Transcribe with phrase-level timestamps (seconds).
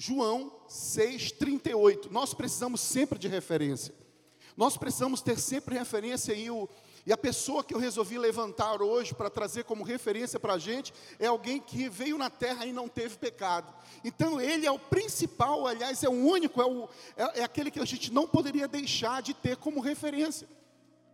[0.00, 2.10] João 6,38.
[2.10, 3.94] Nós precisamos sempre de referência.
[4.56, 6.66] Nós precisamos ter sempre referência e, o,
[7.04, 10.94] e a pessoa que eu resolvi levantar hoje para trazer como referência para a gente
[11.18, 13.74] é alguém que veio na terra e não teve pecado.
[14.02, 17.78] Então ele é o principal, aliás, é o único, é, o, é, é aquele que
[17.78, 20.48] a gente não poderia deixar de ter como referência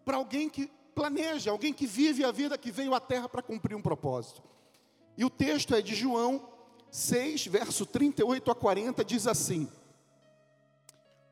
[0.05, 3.75] para alguém que planeja, alguém que vive a vida, que veio à terra para cumprir
[3.75, 4.45] um propósito.
[5.19, 6.55] E o texto é de João
[6.91, 9.69] 6, verso 38 a 40, diz assim: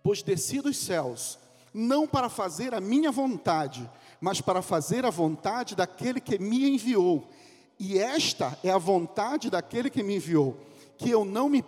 [0.02, 1.38] Pois desci dos céus
[1.74, 3.90] não para fazer a minha vontade,
[4.20, 7.28] mas para fazer a vontade daquele que me enviou.
[7.80, 10.56] E esta é a vontade daquele que me enviou,
[10.96, 11.64] que eu não me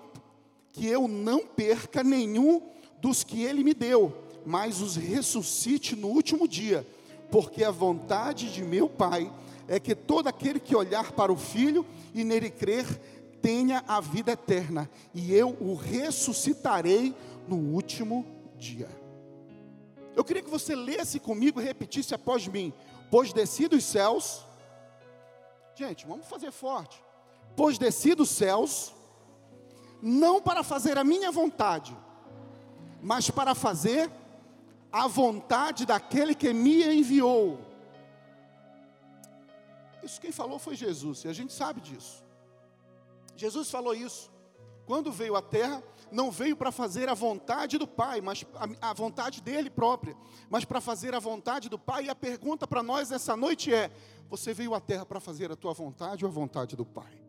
[0.72, 2.60] que eu não perca nenhum
[3.00, 6.86] dos que ele me deu, mas os ressuscite no último dia,
[7.30, 9.32] porque a vontade de meu Pai
[9.66, 12.86] é que todo aquele que olhar para o Filho e nele crer
[13.46, 17.14] tenha a vida eterna, e eu o ressuscitarei
[17.46, 18.27] no último
[18.59, 18.88] dia.
[20.16, 22.74] Eu queria que você lesse comigo e repetisse após mim:
[23.08, 24.44] Pois desci dos céus.
[25.77, 27.00] Gente, vamos fazer forte.
[27.55, 28.92] Pois desci dos céus,
[30.02, 31.97] não para fazer a minha vontade,
[33.00, 34.11] mas para fazer
[34.91, 37.61] a vontade daquele que me enviou.
[40.02, 42.25] Isso quem falou foi Jesus, e a gente sabe disso.
[43.37, 44.31] Jesus falou isso.
[44.87, 48.92] Quando veio à terra, não veio para fazer a vontade do Pai, mas a, a
[48.92, 50.17] vontade dele própria,
[50.48, 52.05] mas para fazer a vontade do Pai.
[52.05, 53.91] E a pergunta para nós essa noite é:
[54.29, 57.27] você veio à terra para fazer a tua vontade ou a vontade do Pai?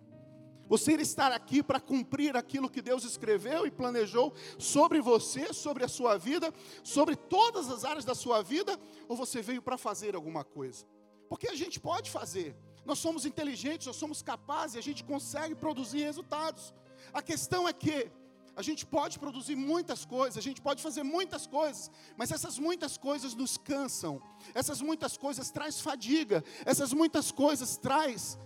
[0.68, 5.88] Você estar aqui para cumprir aquilo que Deus escreveu e planejou sobre você, sobre a
[5.88, 10.44] sua vida, sobre todas as áreas da sua vida, ou você veio para fazer alguma
[10.44, 10.86] coisa?
[11.30, 12.56] Porque a gente pode fazer,
[12.88, 16.74] nós somos inteligentes, nós somos capazes, a gente consegue produzir resultados.
[17.14, 18.10] A questão é que
[18.56, 22.98] a gente pode produzir muitas coisas, a gente pode fazer muitas coisas, mas essas muitas
[22.98, 24.22] coisas nos cansam.
[24.56, 28.40] Essas muitas coisas traz fadiga, essas muitas coisas traz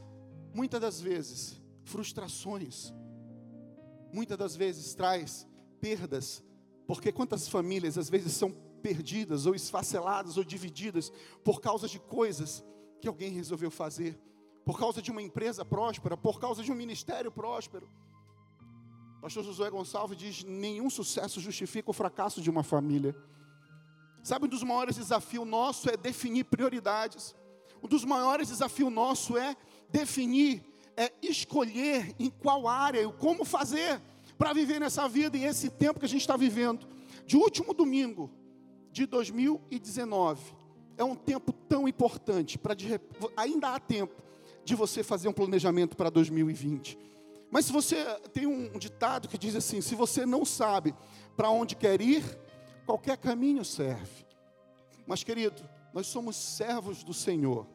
[0.53, 2.91] muitas das vezes frustrações.
[4.11, 5.47] Muitas das vezes traz
[5.79, 6.43] perdas,
[6.87, 8.51] porque quantas famílias às vezes são
[8.81, 11.11] perdidas ou esfaceladas ou divididas
[11.43, 12.63] por causa de coisas
[12.99, 14.19] que alguém resolveu fazer,
[14.65, 17.89] por causa de uma empresa próspera, por causa de um ministério próspero.
[19.21, 23.15] Pastor Josué Gonçalves diz: nenhum sucesso justifica o fracasso de uma família.
[24.23, 27.35] Sabe, um dos maiores desafios nosso é definir prioridades.
[27.81, 29.55] Um dos maiores desafios nosso é
[29.89, 30.63] definir,
[30.95, 33.99] é escolher em qual área e como fazer
[34.37, 36.87] para viver nessa vida e esse tempo que a gente está vivendo.
[37.25, 38.29] De último domingo
[38.91, 40.53] de 2019
[40.97, 42.75] é um tempo tão importante para
[43.37, 44.21] ainda há tempo
[44.63, 46.97] de você fazer um planejamento para 2020.
[47.49, 50.95] Mas se você tem um ditado que diz assim: se você não sabe
[51.35, 52.23] para onde quer ir,
[52.85, 54.25] qualquer caminho serve.
[55.05, 55.61] Mas, querido,
[55.93, 57.67] nós somos servos do Senhor,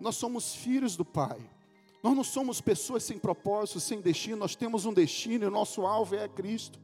[0.00, 1.38] nós somos filhos do Pai.
[2.00, 5.84] Nós não somos pessoas sem propósito, sem destino, nós temos um destino e o nosso
[5.84, 6.78] alvo é Cristo.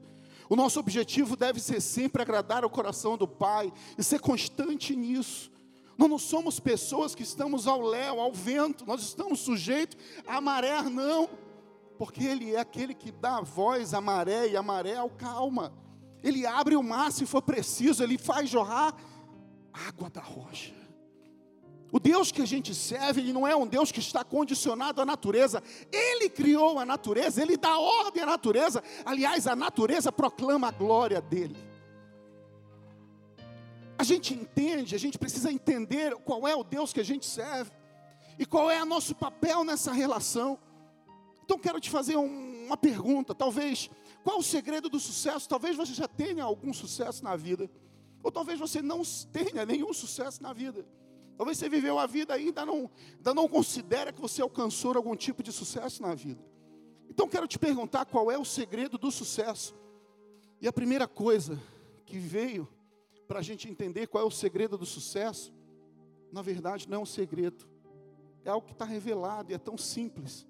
[0.49, 5.51] O nosso objetivo deve ser sempre agradar o coração do Pai e ser constante nisso.
[5.97, 9.97] Nós não somos pessoas que estamos ao léu, ao vento, nós estamos sujeitos
[10.27, 11.29] a maré, não
[11.99, 15.73] porque Ele é aquele que dá a voz à maré e a maré ao calma.
[16.23, 18.95] Ele abre o mar se for preciso, Ele faz jorrar
[19.73, 20.75] água da rocha.
[21.93, 25.05] O Deus que a gente serve, Ele não é um Deus que está condicionado à
[25.05, 25.63] natureza,
[25.93, 31.21] Ele criou a natureza, Ele dá ordem à natureza, aliás, a natureza proclama a glória
[31.21, 31.74] dEle.
[33.97, 37.71] A gente entende, a gente precisa entender qual é o Deus que a gente serve,
[38.39, 40.59] e qual é o nosso papel nessa relação.
[41.45, 43.91] Então quero te fazer um, uma pergunta, talvez,
[44.23, 45.49] qual o segredo do sucesso?
[45.49, 47.71] Talvez você já tenha algum sucesso na vida,
[48.23, 49.03] ou talvez você não
[49.33, 50.85] tenha nenhum sucesso na vida.
[51.37, 55.17] Talvez você viveu a vida e ainda não, ainda não considera que você alcançou algum
[55.17, 56.43] tipo de sucesso na vida.
[57.09, 59.75] Então quero te perguntar qual é o segredo do sucesso.
[60.61, 61.61] E a primeira coisa
[62.07, 62.69] que veio
[63.35, 65.53] para a gente entender qual é o segredo do sucesso,
[66.31, 67.67] na verdade não é um segredo,
[68.45, 70.47] é algo que está revelado e é tão simples.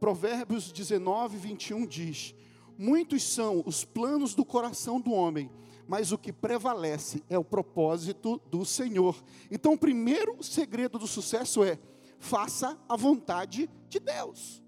[0.00, 2.34] Provérbios 19, 21 diz:
[2.78, 5.50] Muitos são os planos do coração do homem,
[5.86, 9.22] mas o que prevalece é o propósito do Senhor.
[9.50, 11.78] Então, o primeiro segredo do sucesso é:
[12.18, 14.62] faça a vontade de Deus.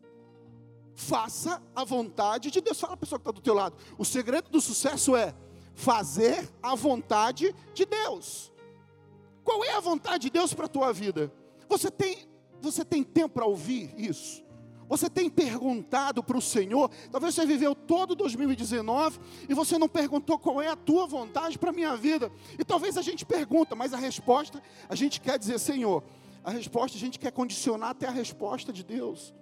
[0.95, 2.79] Faça a vontade de Deus.
[2.79, 3.75] Fala a pessoa que está do teu lado.
[3.97, 5.35] O segredo do sucesso é
[5.75, 8.53] fazer a vontade de Deus.
[9.43, 11.33] Qual é a vontade de Deus para a tua vida?
[11.69, 12.19] Você tem,
[12.61, 14.43] você tem tempo para ouvir isso?
[14.89, 16.91] Você tem perguntado para o Senhor?
[17.11, 19.19] Talvez você viveu todo 2019
[19.49, 22.31] e você não perguntou qual é a tua vontade para a minha vida.
[22.59, 26.03] E talvez a gente pergunta, mas a resposta a gente quer dizer, Senhor,
[26.43, 29.35] a resposta a gente quer condicionar até a resposta de Deus.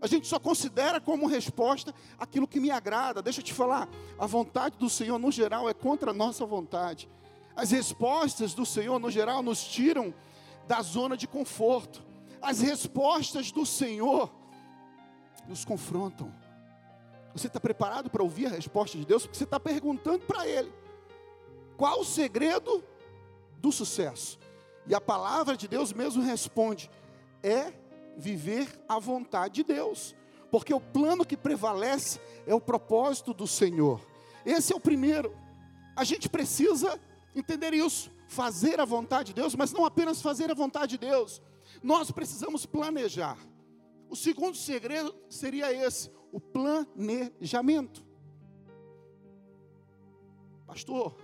[0.00, 3.20] A gente só considera como resposta aquilo que me agrada.
[3.20, 7.08] Deixa eu te falar, a vontade do Senhor, no geral, é contra a nossa vontade.
[7.56, 10.14] As respostas do Senhor, no geral, nos tiram
[10.68, 12.04] da zona de conforto.
[12.40, 14.30] As respostas do Senhor
[15.48, 16.32] nos confrontam.
[17.32, 19.22] Você está preparado para ouvir a resposta de Deus?
[19.22, 20.72] Porque você está perguntando para Ele:
[21.76, 22.84] qual o segredo
[23.58, 24.38] do sucesso?
[24.86, 26.88] E a palavra de Deus mesmo responde:
[27.42, 27.72] é
[28.18, 30.14] viver a vontade de Deus,
[30.50, 34.04] porque o plano que prevalece é o propósito do Senhor.
[34.44, 35.34] Esse é o primeiro.
[35.94, 36.98] A gente precisa
[37.34, 41.40] entender isso, fazer a vontade de Deus, mas não apenas fazer a vontade de Deus.
[41.82, 43.38] Nós precisamos planejar.
[44.10, 48.04] O segundo segredo seria esse, o planejamento.
[50.66, 51.14] Pastor,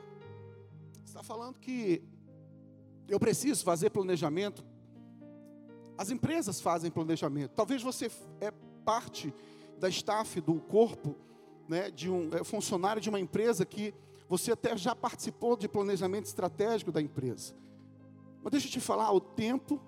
[1.04, 2.02] está falando que
[3.08, 4.64] eu preciso fazer planejamento
[5.96, 7.52] as empresas fazem planejamento.
[7.52, 8.10] Talvez você
[8.40, 8.50] é
[8.84, 9.32] parte
[9.78, 11.16] da staff do corpo,
[11.68, 13.94] né, de um é funcionário de uma empresa que
[14.28, 17.54] você até já participou de planejamento estratégico da empresa.
[18.42, 19.80] Mas deixa eu te falar, o tempo,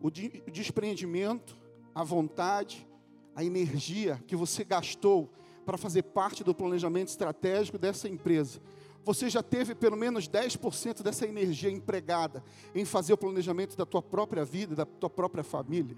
[0.00, 1.56] o, o despreendimento,
[1.94, 2.86] a vontade,
[3.34, 5.32] a energia que você gastou
[5.64, 8.60] para fazer parte do planejamento estratégico dessa empresa
[9.04, 12.42] você já teve pelo menos 10% dessa energia empregada
[12.74, 15.96] em fazer o planejamento da tua própria vida, da tua própria família.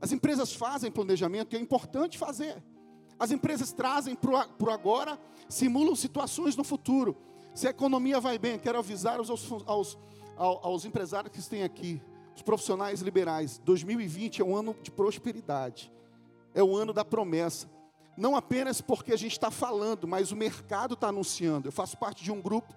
[0.00, 2.62] As empresas fazem planejamento, que é importante fazer.
[3.18, 5.18] As empresas trazem para o agora,
[5.48, 7.16] simulam situações no futuro.
[7.52, 9.28] Se a economia vai bem, quero avisar aos,
[9.66, 9.98] aos,
[10.36, 12.00] aos empresários que estão aqui,
[12.36, 15.92] os profissionais liberais, 2020 é um ano de prosperidade,
[16.54, 17.68] é o ano da promessa
[18.18, 21.68] não apenas porque a gente está falando, mas o mercado está anunciando.
[21.68, 22.74] Eu faço parte de um grupo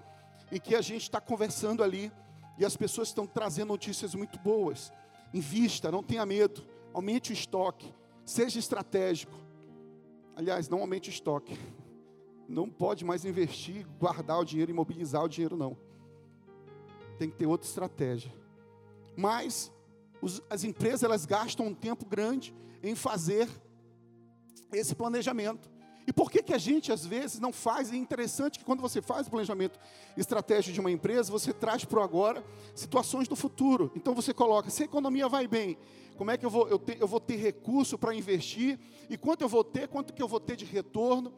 [0.52, 2.12] em que a gente está conversando ali
[2.60, 4.94] e as pessoas estão trazendo notícias muito boas.
[5.34, 7.92] Invista, não tenha medo, aumente o estoque,
[8.24, 9.34] seja estratégico.
[10.36, 11.58] Aliás, não aumente o estoque.
[12.48, 15.76] Não pode mais investir, guardar o dinheiro, imobilizar o dinheiro, não.
[17.18, 18.32] Tem que ter outra estratégia.
[19.18, 19.72] Mas
[20.22, 22.54] os, as empresas elas gastam um tempo grande
[22.84, 23.50] em fazer
[24.72, 25.70] esse planejamento.
[26.08, 27.92] E por que, que a gente às vezes não faz?
[27.92, 29.80] É interessante que quando você faz o planejamento
[30.18, 32.44] estratégico de uma empresa, você traz para o agora
[32.76, 33.92] situações do futuro.
[33.96, 35.78] Então você coloca, se a economia vai bem,
[36.18, 38.80] como é que eu vou, eu, te, eu vou ter recurso para investir?
[39.10, 41.34] E quanto eu vou ter, quanto que eu vou ter de retorno?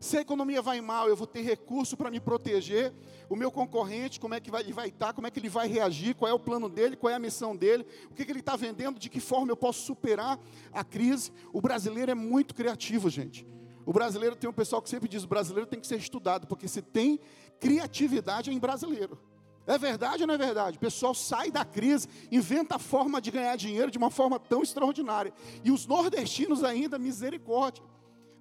[0.00, 2.92] Se a economia vai mal, eu vou ter recurso para me proteger.
[3.28, 5.66] O meu concorrente, como é que vai, ele vai estar, como é que ele vai
[5.66, 8.40] reagir, qual é o plano dele, qual é a missão dele, o que, que ele
[8.40, 10.38] está vendendo, de que forma eu posso superar
[10.72, 11.32] a crise.
[11.52, 13.46] O brasileiro é muito criativo, gente.
[13.86, 16.68] O brasileiro tem um pessoal que sempre diz: o brasileiro tem que ser estudado, porque
[16.68, 17.18] se tem
[17.60, 19.18] criatividade em brasileiro.
[19.66, 20.76] É verdade ou não é verdade?
[20.76, 24.62] O pessoal sai da crise, inventa a forma de ganhar dinheiro de uma forma tão
[24.62, 25.32] extraordinária.
[25.62, 27.82] E os nordestinos ainda, misericórdia.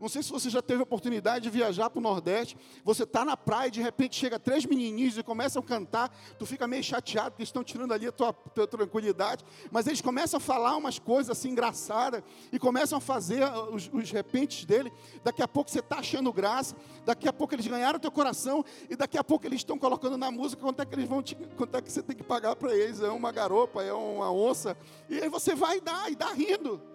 [0.04, 2.58] Não sei se você já teve a oportunidade de viajar para o Nordeste.
[2.84, 6.14] Você está na praia e de repente chega três menininhos e começam a cantar.
[6.38, 9.46] Tu fica meio chateado porque estão tirando ali a tua, tua tranquilidade.
[9.72, 12.22] Mas eles começam a falar umas coisas assim engraçadas
[12.52, 14.92] e começam a fazer ah, os, os repentes dele.
[15.24, 16.76] Daqui a pouco você está achando graça.
[17.06, 20.30] Daqui a pouco eles ganharam teu coração e daqui a pouco eles estão colocando na
[20.30, 22.76] música quanto é que eles vão te, quanto é que você tem que pagar para
[22.76, 23.00] eles.
[23.00, 24.76] É uma garopa, é uma onça.
[25.08, 26.92] E aí você vai dar e dá rindo.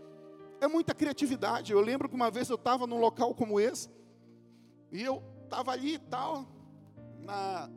[0.60, 1.72] É muita criatividade.
[1.72, 3.88] Eu lembro que uma vez eu estava num local como esse,
[4.90, 6.46] e eu estava ali e tal,
[7.20, 7.70] na,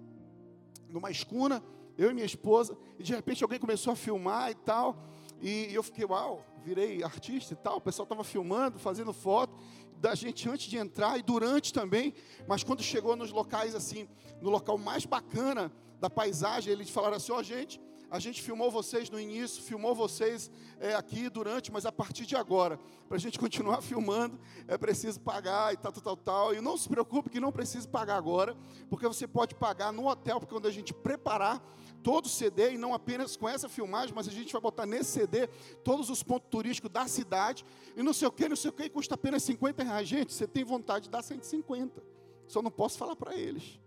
[0.89, 1.63] numa escuna,
[1.97, 4.97] eu e minha esposa, e de repente alguém começou a filmar e tal,
[5.41, 9.57] e eu fiquei, uau, virei artista e tal, o pessoal estava filmando, fazendo foto
[9.97, 12.13] da gente antes de entrar e durante também,
[12.47, 14.09] mas quando chegou nos locais assim,
[14.41, 17.79] no local mais bacana da paisagem, eles falaram assim, ó oh, gente,
[18.11, 20.51] a gente filmou vocês no início, filmou vocês
[20.81, 22.77] é, aqui durante, mas a partir de agora,
[23.07, 24.37] para a gente continuar filmando,
[24.67, 26.53] é preciso pagar e tal, tal, tal, tal.
[26.53, 28.53] E não se preocupe que não precisa pagar agora,
[28.89, 31.65] porque você pode pagar no hotel, porque quando a gente preparar
[32.03, 35.11] todo o CD, e não apenas com essa filmagem, mas a gente vai botar nesse
[35.11, 35.47] CD
[35.81, 37.63] todos os pontos turísticos da cidade,
[37.95, 40.05] e não sei o que, não sei o que, custa apenas 50 reais.
[40.05, 42.03] Gente, você tem vontade de dar 150,
[42.45, 43.79] só não posso falar para eles.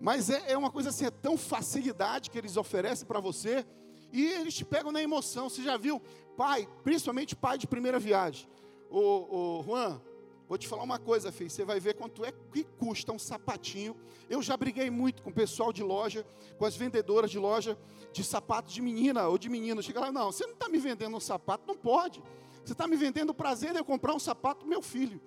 [0.00, 3.66] Mas é, é uma coisa assim, é tão facilidade que eles oferecem para você,
[4.12, 5.48] e eles te pegam na emoção.
[5.48, 6.00] Você já viu,
[6.36, 8.48] pai, principalmente pai de primeira viagem.
[8.88, 10.00] Ô, ô Juan,
[10.48, 11.50] vou te falar uma coisa, filho.
[11.50, 13.94] Você vai ver quanto é que custa um sapatinho.
[14.28, 16.26] Eu já briguei muito com o pessoal de loja,
[16.58, 17.78] com as vendedoras de loja
[18.12, 19.82] de sapato de menina ou de menino.
[19.82, 22.22] Chega lá, não, você não está me vendendo um sapato, não pode.
[22.64, 25.20] Você está me vendendo o prazer de eu comprar um sapato meu filho.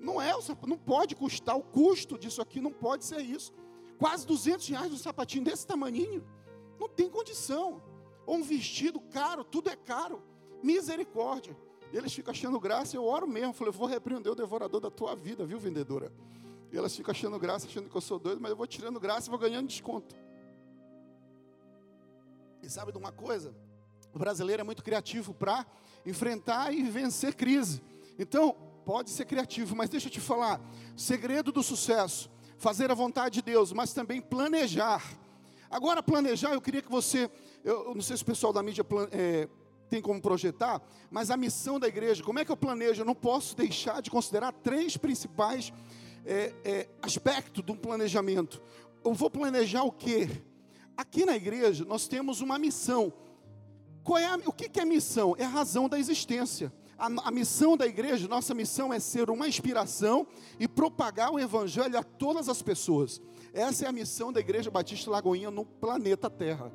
[0.00, 0.32] Não é,
[0.66, 3.52] não pode custar, o custo disso aqui não pode ser isso.
[3.98, 6.24] Quase 200 reais um sapatinho desse tamanhinho.
[6.78, 7.82] Não tem condição.
[8.26, 10.22] Ou um vestido caro, tudo é caro.
[10.62, 11.56] Misericórdia.
[11.92, 13.52] Eles ficam achando graça, eu oro mesmo.
[13.52, 16.12] Falei, eu vou repreender o devorador da tua vida, viu, vendedora?
[16.72, 19.28] E elas ficam achando graça, achando que eu sou doido, mas eu vou tirando graça
[19.28, 20.16] e vou ganhando desconto.
[22.60, 23.54] E sabe de uma coisa?
[24.12, 25.64] O brasileiro é muito criativo para
[26.04, 27.82] enfrentar e vencer crise.
[28.18, 30.60] Então, pode ser criativo, mas deixa eu te falar:
[30.96, 32.30] segredo do sucesso,
[32.64, 35.04] fazer a vontade de Deus, mas também planejar.
[35.70, 37.30] Agora, planejar, eu queria que você,
[37.62, 39.46] eu, eu não sei se o pessoal da mídia é,
[39.90, 40.80] tem como projetar,
[41.10, 43.02] mas a missão da igreja, como é que eu planejo?
[43.02, 45.74] Eu não posso deixar de considerar três principais
[46.24, 48.62] é, é, aspectos de um planejamento.
[49.04, 50.30] Eu vou planejar o quê?
[50.96, 53.12] Aqui na igreja nós temos uma missão.
[54.02, 55.36] Qual é a, o que, que é missão?
[55.38, 56.72] É a razão da existência.
[56.98, 60.26] A, a, missão da igreja, nossa missão é ser uma inspiração
[60.58, 63.20] e propagar o evangelho a todas as pessoas.
[63.52, 66.72] Essa é a missão da Igreja Batista Lagoinha no planeta Terra.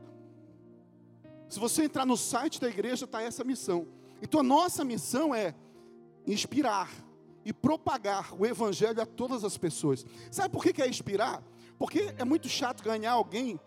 [1.50, 3.88] Se você entrar no site da igreja, está essa missão.
[4.22, 5.56] Então a nossa missão é
[6.28, 6.90] inspirar
[7.44, 10.06] e propagar o evangelho a todas as pessoas.
[10.30, 11.44] Sabe por que, é inspirar?
[11.78, 13.60] Porque é muito chato ganhar alguém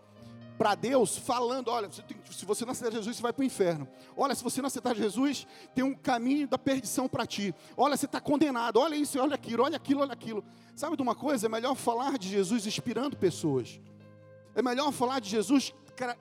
[0.58, 3.88] para Deus falando: olha, se você não aceitar Jesus, você vai para o inferno.
[4.16, 7.54] Olha, se você não aceitar Jesus, tem um caminho da perdição para ti.
[7.76, 8.78] Olha, você está condenado.
[8.78, 10.44] Olha isso, olha aquilo, olha aquilo, olha aquilo.
[10.74, 11.46] Sabe de uma coisa?
[11.46, 13.80] É melhor falar de Jesus inspirando pessoas.
[14.54, 15.72] É melhor falar de Jesus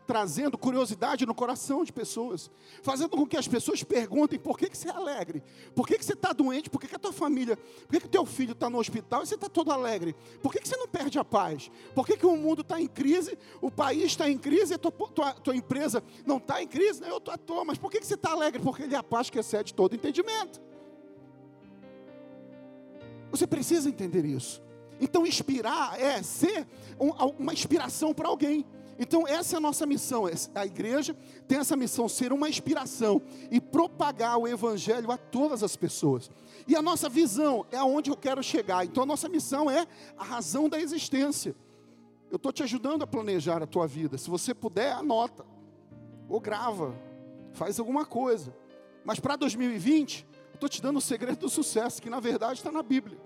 [0.05, 2.51] trazendo curiosidade no coração de pessoas,
[2.81, 5.43] fazendo com que as pessoas perguntem por que, que você é alegre,
[5.75, 8.25] por que, que você está doente, por que, que a tua família, por que, teu
[8.25, 11.17] filho está no hospital e você está todo alegre, por que, que você não perde
[11.17, 14.73] a paz, por que, que o mundo está em crise, o país está em crise,
[14.73, 17.09] a tua, tua, tua empresa não está em crise, né?
[17.09, 18.61] eu estou à toa, mas por que, que você está alegre?
[18.61, 20.61] Porque ele é a paz que excede todo entendimento.
[23.31, 24.61] Você precisa entender isso.
[24.99, 26.67] Então, inspirar é ser
[26.99, 28.65] uma inspiração para alguém.
[29.00, 30.25] Então, essa é a nossa missão.
[30.53, 31.15] A igreja
[31.48, 36.29] tem essa missão, ser uma inspiração e propagar o evangelho a todas as pessoas.
[36.67, 38.86] E a nossa visão é aonde eu quero chegar.
[38.86, 41.55] Então, a nossa missão é a razão da existência.
[42.29, 44.17] Eu estou te ajudando a planejar a tua vida.
[44.17, 45.45] Se você puder, anota.
[46.29, 46.95] Ou grava.
[47.53, 48.55] Faz alguma coisa.
[49.03, 52.71] Mas para 2020, eu estou te dando o segredo do sucesso, que na verdade está
[52.71, 53.17] na Bíblia.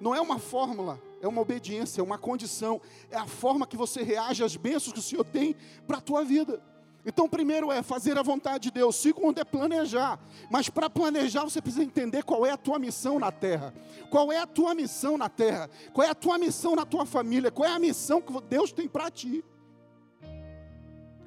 [0.00, 4.02] Não é uma fórmula é uma obediência, é uma condição, é a forma que você
[4.02, 6.62] reage às bênçãos que o Senhor tem para a tua vida.
[7.06, 10.18] Então, primeiro é fazer a vontade de Deus, segundo é planejar.
[10.50, 13.74] Mas para planejar, você precisa entender qual é a tua missão na terra.
[14.10, 15.68] Qual é a tua missão na terra?
[15.92, 17.50] Qual é a tua missão na tua família?
[17.50, 19.44] Qual é a missão que Deus tem para ti?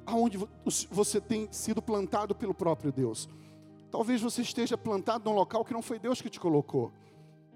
[0.04, 0.38] Aonde
[0.90, 3.28] você tem sido plantado pelo próprio Deus.
[3.90, 6.92] Talvez você esteja plantado num local que não foi Deus que te colocou.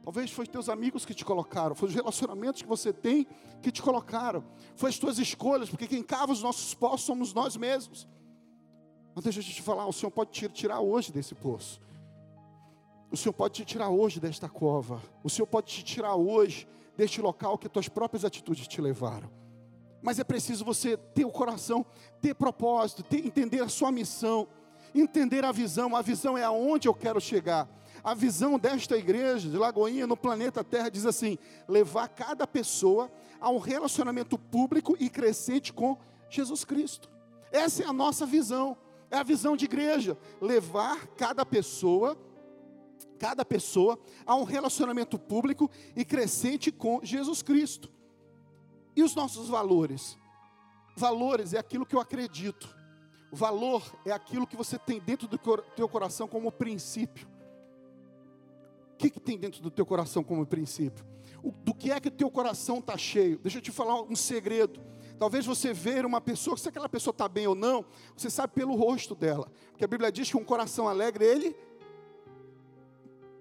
[0.02, 3.26] Talvez foi teus amigos que te colocaram, foi os relacionamentos que você tem
[3.62, 4.44] que te colocaram,
[4.74, 8.08] foi as tuas escolhas, porque quem cava os nossos poços somos nós mesmos.
[9.14, 11.80] Mas deixa eu te falar, o Senhor pode te tirar hoje desse poço.
[13.10, 15.00] O Senhor pode te tirar hoje desta cova.
[15.22, 16.66] O Senhor pode te tirar hoje
[16.96, 19.30] deste local que tuas próprias atitudes te levaram.
[20.00, 21.86] Mas é preciso você ter o coração,
[22.20, 24.48] ter propósito, ter, entender a sua missão,
[24.94, 25.94] entender a visão.
[25.94, 27.68] A visão é aonde eu quero chegar.
[28.04, 33.48] A visão desta igreja de Lagoinha no planeta Terra diz assim: levar cada pessoa a
[33.48, 35.96] um relacionamento público e crescente com
[36.28, 37.08] Jesus Cristo.
[37.52, 38.76] Essa é a nossa visão.
[39.10, 42.16] É a visão de igreja, levar cada pessoa
[43.18, 47.88] cada pessoa a um relacionamento público e crescente com Jesus Cristo.
[48.96, 50.18] E os nossos valores?
[50.96, 52.74] Valores é aquilo que eu acredito.
[53.30, 55.38] Valor é aquilo que você tem dentro do
[55.76, 57.31] teu coração como princípio
[59.02, 61.04] que, que tem dentro do teu coração como princípio?
[61.42, 63.38] O, do que é que o teu coração está cheio?
[63.38, 64.80] Deixa eu te falar um segredo.
[65.18, 67.84] Talvez você ver uma pessoa, se aquela pessoa está bem ou não,
[68.16, 69.50] você sabe pelo rosto dela.
[69.70, 71.56] Porque a Bíblia diz que um coração alegre, ele.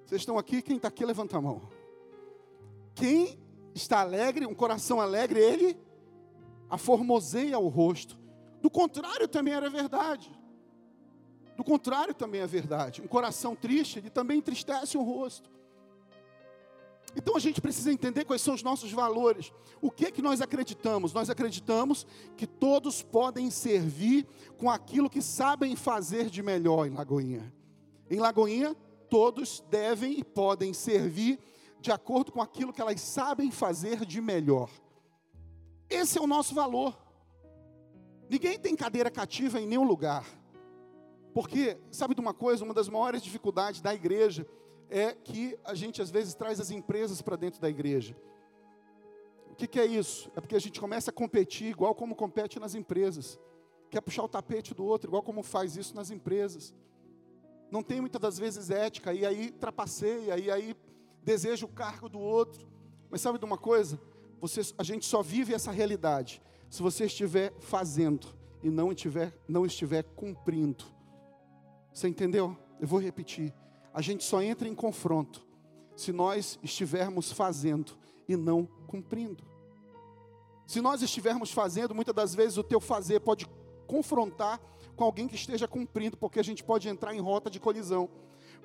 [0.06, 0.62] Vocês estão aqui?
[0.64, 1.62] Quem está aqui, levanta a mão.
[2.96, 3.40] Quem
[3.76, 5.78] está alegre, um coração alegre, ele
[6.70, 8.18] aformoseia o rosto.
[8.62, 10.32] Do contrário, também era verdade.
[11.56, 13.02] Do contrário, também é verdade.
[13.02, 15.50] Um coração triste, ele também entristece o rosto.
[17.16, 19.52] Então a gente precisa entender quais são os nossos valores.
[19.82, 21.14] O que é que nós acreditamos?
[21.14, 22.06] Nós acreditamos
[22.38, 24.26] que todos podem servir
[24.58, 27.54] com aquilo que sabem fazer de melhor em Lagoinha.
[28.10, 28.76] Em Lagoinha,
[29.10, 31.38] todos devem e podem servir
[31.82, 34.70] de acordo com aquilo que elas sabem fazer de melhor.
[35.90, 36.98] Esse é o nosso valor.
[38.30, 40.26] Ninguém tem cadeira cativa em nenhum lugar.
[41.34, 42.64] Porque, sabe de uma coisa?
[42.64, 44.46] Uma das maiores dificuldades da igreja
[44.90, 48.16] é que a gente às vezes traz as empresas para dentro da igreja.
[49.50, 50.30] O que, que, é isso?
[50.36, 53.40] É porque a gente começa a competir igual como compete nas empresas.
[53.90, 56.74] Quer puxar o tapete do outro, igual como faz isso nas empresas.
[57.70, 60.76] Não tem muitas das vezes ética, e aí trapaceia, e aí
[61.24, 62.68] deseja o cargo do outro.
[63.10, 64.00] Mas sabe de uma coisa?
[64.42, 68.28] Você, a gente só vive essa realidade se você estiver fazendo
[68.64, 70.84] e não estiver, não estiver cumprindo.
[71.94, 72.58] Você entendeu?
[72.80, 73.54] Eu vou repetir.
[73.94, 75.46] A gente só entra em confronto
[75.96, 79.44] se nós estivermos fazendo e não cumprindo.
[80.66, 83.46] Se nós estivermos fazendo, muitas das vezes o teu fazer pode
[83.86, 84.60] confrontar
[84.96, 88.10] com alguém que esteja cumprindo, porque a gente pode entrar em rota de colisão.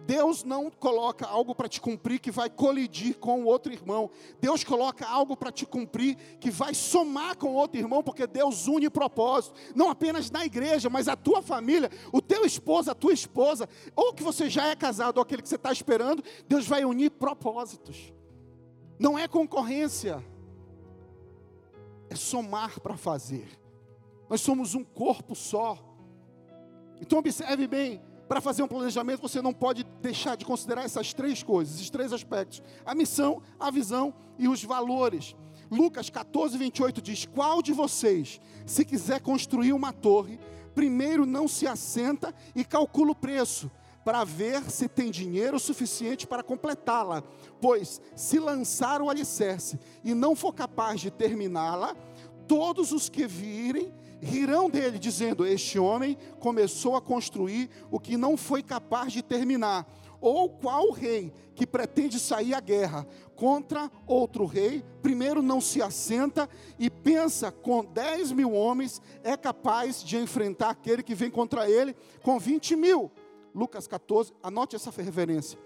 [0.05, 4.11] Deus não coloca algo para te cumprir que vai colidir com o outro irmão.
[4.41, 8.69] Deus coloca algo para te cumprir que vai somar com o outro irmão, porque Deus
[8.69, 9.55] une propósito.
[9.75, 14.12] Não apenas na igreja, mas a tua família, o teu esposo, a tua esposa, ou
[14.12, 18.12] que você já é casado, ou aquele que você está esperando, Deus vai unir propósitos.
[18.99, 20.25] Não é concorrência,
[22.09, 23.49] é somar para fazer.
[24.29, 25.79] Nós somos um corpo só.
[27.00, 31.42] Então observe bem, para fazer um planejamento, você não pode deixar de considerar essas três
[31.42, 35.35] coisas, esses três aspectos: a missão, a visão e os valores.
[35.71, 40.38] Lucas 14, 28 diz: Qual de vocês, se quiser construir uma torre,
[40.75, 43.71] primeiro não se assenta e calcula o preço,
[44.04, 47.23] para ver se tem dinheiro suficiente para completá-la?
[47.61, 51.97] Pois, se lançar o alicerce e não for capaz de terminá-la,
[52.47, 58.37] todos os que virem rirão dele, dizendo: Este homem começou a construir o que não
[58.37, 59.87] foi capaz de terminar.
[60.20, 66.49] Ou qual rei que pretende sair à guerra contra outro rei, primeiro não se assenta
[66.78, 71.94] e pensa com 10 mil homens, é capaz de enfrentar aquele que vem contra ele
[72.23, 73.11] com 20 mil.
[73.54, 75.58] Lucas 14, anote essa referência.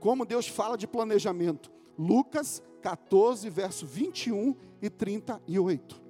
[0.00, 1.70] Como Deus fala de planejamento.
[1.98, 6.00] Lucas 14, verso 21 e 38.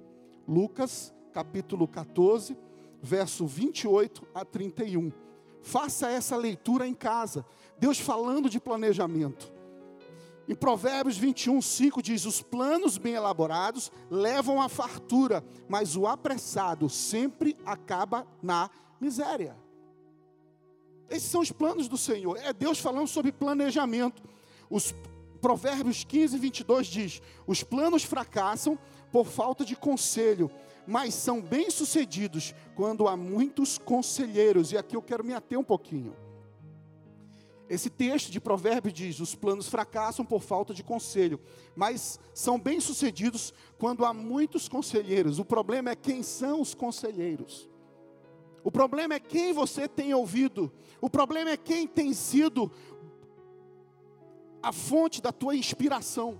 [0.47, 2.57] Lucas capítulo 14,
[2.99, 5.11] verso 28 a 31.
[5.61, 7.45] Faça essa leitura em casa.
[7.77, 9.53] Deus falando de planejamento.
[10.49, 16.89] Em Provérbios 21, 5 diz: Os planos bem elaborados levam à fartura, mas o apressado
[16.89, 19.55] sempre acaba na miséria.
[21.07, 22.35] Esses são os planos do Senhor.
[22.37, 24.23] É Deus falando sobre planejamento.
[24.71, 24.91] Os
[25.39, 28.75] Provérbios 15, 22 diz: Os planos fracassam
[29.11, 30.51] por falta de conselho,
[30.87, 34.71] mas são bem-sucedidos quando há muitos conselheiros.
[34.71, 36.15] E aqui eu quero me ater um pouquinho.
[37.69, 41.39] Esse texto de Provérbios diz: os planos fracassam por falta de conselho,
[41.75, 45.37] mas são bem-sucedidos quando há muitos conselheiros.
[45.37, 47.69] O problema é quem são os conselheiros.
[48.63, 50.71] O problema é quem você tem ouvido.
[51.01, 52.71] O problema é quem tem sido
[54.63, 56.39] a fonte da tua inspiração.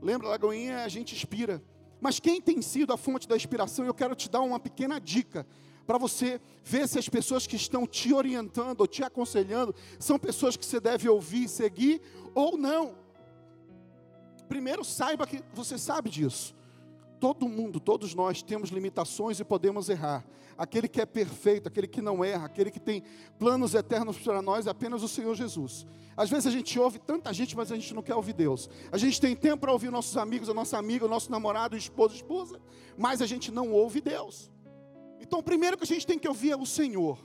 [0.00, 1.62] Lembra, Lagoinha, a gente inspira.
[2.00, 5.46] Mas quem tem sido a fonte da inspiração, eu quero te dar uma pequena dica
[5.86, 10.56] para você ver se as pessoas que estão te orientando ou te aconselhando são pessoas
[10.56, 12.02] que você deve ouvir, seguir
[12.34, 12.94] ou não.
[14.48, 16.54] Primeiro, saiba que você sabe disso.
[17.20, 20.24] Todo mundo, todos nós temos limitações e podemos errar.
[20.56, 23.02] Aquele que é perfeito, aquele que não erra, aquele que tem
[23.38, 25.86] planos eternos para nós é apenas o Senhor Jesus.
[26.16, 28.68] Às vezes a gente ouve tanta gente, mas a gente não quer ouvir Deus.
[28.90, 31.78] A gente tem tempo para ouvir nossos amigos, a nossa amiga, o nosso namorado, o
[31.78, 32.60] esposo, a esposa,
[32.96, 34.50] mas a gente não ouve Deus.
[35.20, 37.18] Então, o primeiro que a gente tem que ouvir é o Senhor.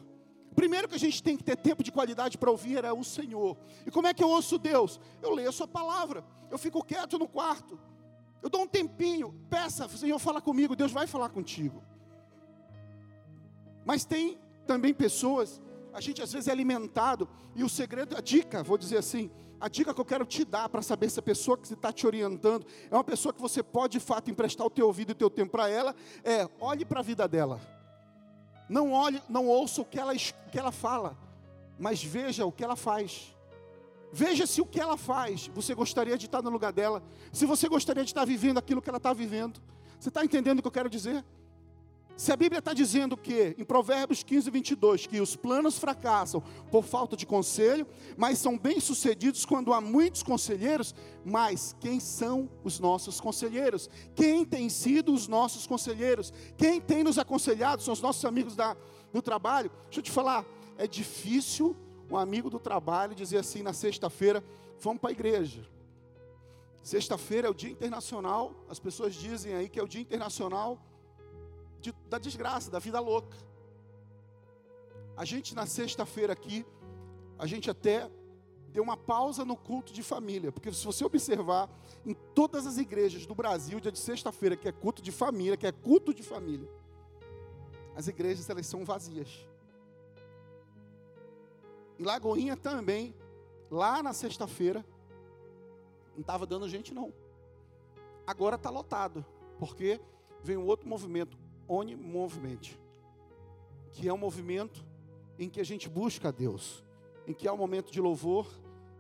[0.51, 3.03] O primeiro que a gente tem que ter tempo de qualidade para ouvir é o
[3.03, 3.57] Senhor.
[3.87, 4.99] E como é que eu ouço Deus?
[5.21, 7.79] Eu leio a Sua palavra, eu fico quieto no quarto,
[8.43, 11.81] eu dou um tempinho, peça, Senhor, fala comigo, Deus vai falar contigo.
[13.85, 15.61] Mas tem também pessoas,
[15.93, 19.69] a gente às vezes é alimentado, e o segredo, a dica, vou dizer assim, a
[19.69, 22.65] dica que eu quero te dar para saber se a pessoa que está te orientando
[22.91, 25.29] é uma pessoa que você pode de fato emprestar o teu ouvido e o teu
[25.29, 27.61] tempo para ela, é olhe para a vida dela.
[28.67, 31.17] Não olhe, não ouça o que ela, o que ela fala,
[31.79, 33.33] mas veja o que ela faz.
[34.15, 37.01] Veja se o que ela faz, você gostaria de estar no lugar dela.
[37.31, 39.59] Se você gostaria de estar vivendo aquilo que ela está vivendo.
[39.99, 41.25] Você está entendendo o que eu quero dizer?
[42.15, 46.83] Se a Bíblia está dizendo que, em Provérbios 15, 22, que os planos fracassam por
[46.83, 50.93] falta de conselho, mas são bem-sucedidos quando há muitos conselheiros,
[51.25, 53.89] mas quem são os nossos conselheiros?
[54.13, 56.31] Quem tem sido os nossos conselheiros?
[56.55, 58.77] Quem tem nos aconselhado são os nossos amigos da,
[59.11, 59.71] do trabalho?
[59.85, 60.45] Deixa eu te falar,
[60.77, 61.75] é difícil
[62.09, 64.43] um amigo do trabalho dizia assim na sexta-feira:
[64.79, 65.67] vamos para a igreja.
[66.83, 70.77] Sexta-feira é o Dia Internacional, as pessoas dizem aí que é o Dia Internacional
[71.79, 73.37] de, da desgraça, da vida louca.
[75.15, 76.65] A gente na sexta-feira aqui,
[77.39, 78.09] a gente até
[78.73, 81.69] deu uma pausa no culto de família, porque se você observar
[82.05, 85.67] em todas as igrejas do Brasil, dia de sexta-feira, que é culto de família, que
[85.67, 86.67] é culto de família,
[87.95, 89.47] as igrejas elas são vazias.
[92.03, 93.15] Em Lagoinha também,
[93.71, 94.85] lá na sexta-feira,
[96.13, 97.13] não estava dando gente não.
[98.27, 99.25] Agora está lotado,
[99.57, 100.01] porque
[100.43, 102.75] vem um outro movimento, Oni Movement,
[103.93, 104.85] que é um movimento
[105.39, 106.83] em que a gente busca a Deus,
[107.25, 108.47] em que há um momento de louvor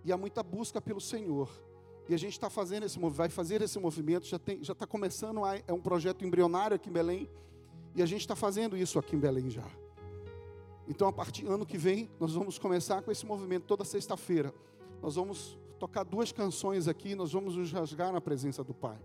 [0.05, 1.49] e há muita busca pelo Senhor.
[2.07, 5.73] E a gente está fazendo esse vai fazer esse movimento, já já está começando, é
[5.73, 7.29] um projeto embrionário aqui em Belém,
[7.95, 9.82] e a gente está fazendo isso aqui em Belém já.
[10.87, 14.53] Então, a partir do ano que vem, nós vamos começar com esse movimento toda sexta-feira.
[15.01, 18.97] Nós vamos tocar duas canções aqui, nós vamos nos rasgar na presença do Pai.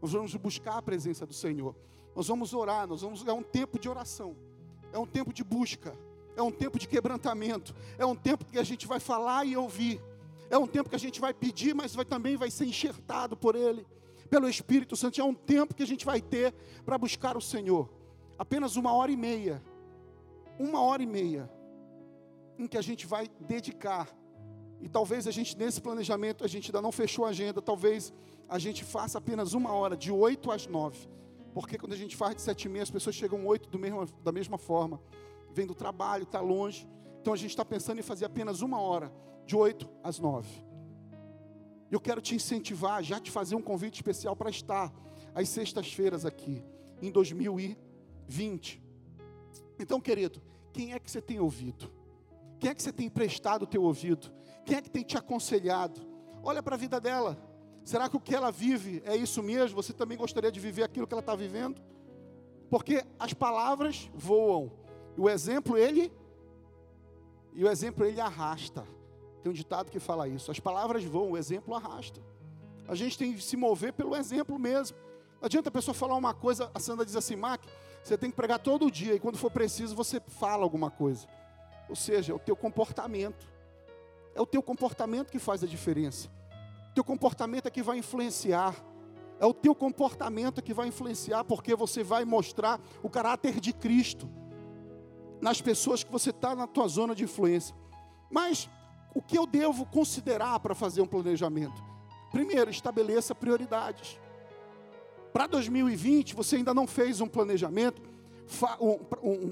[0.00, 1.74] Nós vamos buscar a presença do Senhor.
[2.14, 4.36] Nós vamos orar, nós vamos é um tempo de oração.
[4.92, 5.94] É um tempo de busca,
[6.36, 10.00] é um tempo de quebrantamento, é um tempo que a gente vai falar e ouvir.
[10.48, 13.56] É um tempo que a gente vai pedir, mas vai, também vai ser enxertado por
[13.56, 13.86] Ele,
[14.30, 15.20] pelo Espírito Santo.
[15.20, 17.88] É um tempo que a gente vai ter para buscar o Senhor.
[18.38, 19.62] Apenas uma hora e meia.
[20.58, 21.50] Uma hora e meia.
[22.58, 24.08] Em que a gente vai dedicar.
[24.80, 27.60] E talvez a gente, nesse planejamento, a gente ainda não fechou a agenda.
[27.60, 28.12] Talvez
[28.48, 31.08] a gente faça apenas uma hora, de oito às nove.
[31.52, 33.70] Porque quando a gente faz de sete e meia, as pessoas chegam oito
[34.22, 35.00] da mesma forma.
[35.52, 36.86] Vem do trabalho, está longe.
[37.20, 39.12] Então a gente está pensando em fazer apenas uma hora
[39.46, 40.48] de 8 às 9.
[41.90, 44.92] Eu quero te incentivar, já te fazer um convite especial para estar
[45.34, 46.62] às sextas-feiras aqui,
[47.00, 48.82] em 2020.
[49.78, 50.40] Então, querido,
[50.72, 51.90] quem é que você tem ouvido?
[52.58, 54.32] Quem é que você tem emprestado o teu ouvido?
[54.64, 56.00] Quem é que tem te aconselhado?
[56.42, 57.36] Olha para a vida dela.
[57.84, 59.76] Será que o que ela vive é isso mesmo?
[59.76, 61.80] Você também gostaria de viver aquilo que ela está vivendo?
[62.68, 64.72] Porque as palavras voam.
[65.16, 66.12] O exemplo, ele.
[67.54, 68.86] E o exemplo, ele arrasta.
[69.42, 70.50] Tem um ditado que fala isso.
[70.50, 72.20] As palavras voam, o exemplo arrasta.
[72.88, 74.96] A gente tem que se mover pelo exemplo mesmo.
[75.40, 77.62] Não adianta a pessoa falar uma coisa, a Sandra diz assim, Mac,
[78.06, 81.26] você tem que pregar todo dia, e quando for preciso você fala alguma coisa.
[81.88, 83.52] Ou seja, é o teu comportamento.
[84.32, 86.28] É o teu comportamento que faz a diferença.
[86.90, 88.76] O teu comportamento é que vai influenciar.
[89.40, 94.30] É o teu comportamento que vai influenciar, porque você vai mostrar o caráter de Cristo
[95.40, 97.74] nas pessoas que você está na tua zona de influência.
[98.30, 98.70] Mas
[99.14, 101.82] o que eu devo considerar para fazer um planejamento?
[102.30, 104.18] Primeiro, estabeleça prioridades.
[105.36, 108.00] Para 2020, você ainda não fez um planejamento,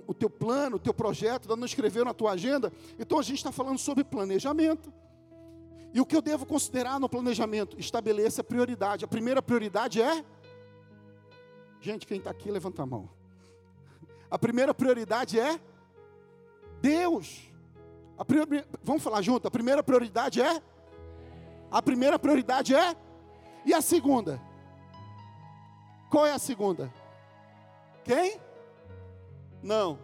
[0.07, 2.73] o teu plano, o teu projeto, ainda não escreveu na tua agenda.
[2.99, 4.91] Então a gente está falando sobre planejamento.
[5.93, 7.79] E o que eu devo considerar no planejamento?
[7.79, 9.05] Estabeleça prioridade.
[9.05, 10.25] A primeira prioridade é.
[11.83, 13.11] Gente, quem está aqui, levanta a mão.
[14.31, 15.61] A primeira prioridade é
[16.81, 17.43] Deus.
[18.27, 19.47] Primeira, vamos falar junto?
[19.47, 20.63] A primeira prioridade é?
[21.71, 22.97] A primeira prioridade é?
[23.67, 24.41] E a segunda?
[26.11, 26.93] Qual é a segunda?
[28.05, 28.41] Quem?
[29.63, 29.99] Não.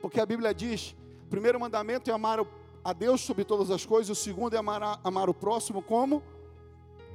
[0.00, 2.38] Porque a Bíblia diz: o primeiro mandamento é amar
[2.84, 6.22] a Deus sobre todas as coisas, o segundo é amar, amar o próximo como?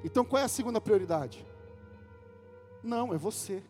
[0.04, 1.46] Então qual é a segunda prioridade?
[2.84, 3.64] Não, é você.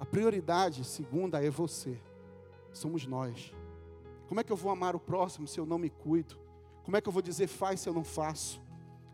[0.00, 1.98] A prioridade segunda é você
[2.72, 3.52] somos nós.
[4.28, 6.36] Como é que eu vou amar o próximo se eu não me cuido?
[6.84, 8.61] Como é que eu vou dizer faz se eu não faço?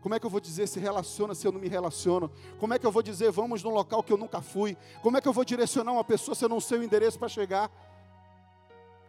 [0.01, 2.31] Como é que eu vou dizer se relaciona se eu não me relaciono?
[2.57, 4.77] Como é que eu vou dizer vamos num local que eu nunca fui?
[5.01, 7.27] Como é que eu vou direcionar uma pessoa se eu não sei o endereço para
[7.27, 7.69] chegar?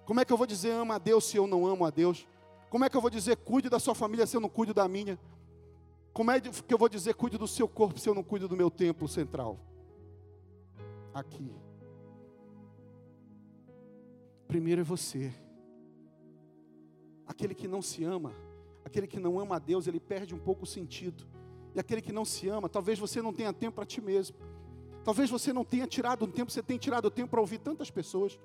[0.04, 2.26] Como é que eu vou dizer ama a Deus se eu não amo a Deus?
[2.68, 4.88] Como é que eu vou dizer cuide da sua família se eu não cuido da
[4.88, 5.18] minha?
[6.12, 8.56] Como é que eu vou dizer cuide do seu corpo se eu não cuido do
[8.56, 9.58] meu templo central?
[11.14, 11.54] Aqui.
[14.48, 15.32] Primeiro é você.
[17.24, 18.34] Aquele que não se ama,
[18.90, 21.24] aquele que não ama a Deus, ele perde um pouco o sentido.
[21.74, 24.36] E aquele que não se ama, talvez você não tenha tempo para ti mesmo.
[25.04, 27.90] Talvez você não tenha tirado um tempo, você tenha tirado o tempo para ouvir tantas
[27.90, 28.38] pessoas.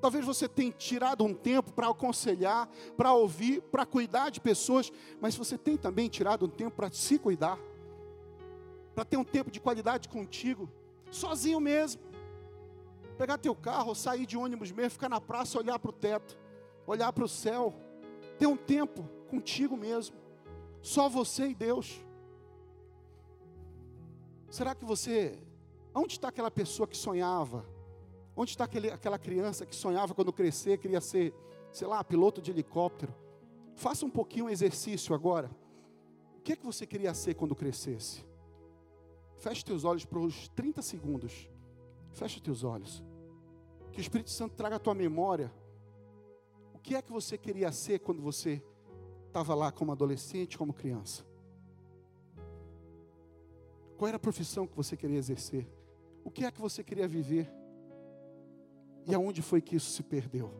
[0.00, 5.34] Talvez você tenha tirado um tempo para aconselhar, para ouvir, para cuidar de pessoas, mas
[5.34, 7.58] você tem também tirado um tempo para se cuidar,
[8.94, 10.68] para ter um tempo de qualidade contigo,
[11.10, 12.02] sozinho mesmo
[13.14, 16.36] pegar teu carro, sair de ônibus mesmo, ficar na praça, olhar para o teto,
[16.86, 17.72] olhar para o céu,
[18.38, 20.16] ter um tempo contigo mesmo,
[20.80, 22.00] só você e Deus.
[24.48, 25.36] Será que você,
[25.94, 27.66] onde está aquela pessoa que sonhava?
[28.36, 31.34] Onde está aquele, aquela criança que sonhava quando crescer, queria ser,
[31.72, 33.12] sei lá, piloto de helicóptero?
[33.74, 35.50] Faça um pouquinho um exercício agora.
[36.38, 38.24] O que é que você queria ser quando crescesse?
[39.36, 41.50] Feche teus olhos por uns 30 segundos.
[42.12, 43.02] Fecha teus olhos.
[43.90, 45.52] Que o Espírito Santo traga à tua memória
[46.72, 48.62] o que é que você queria ser quando você
[49.34, 51.26] estava lá como adolescente, como criança.
[53.98, 55.66] Qual era a profissão que você queria exercer?
[56.22, 57.52] O que é que você queria viver?
[59.04, 60.52] E aonde foi que isso se perdeu?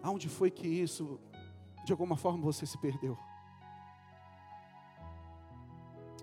[0.00, 1.18] Aonde foi que isso,
[1.84, 3.18] de alguma forma, você se perdeu?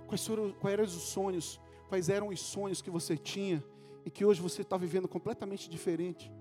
[0.08, 1.60] Quais, foram, quais eram os sonhos?
[1.90, 3.62] Quais eram os sonhos que você tinha
[4.06, 6.32] e que hoje você está vivendo completamente diferente?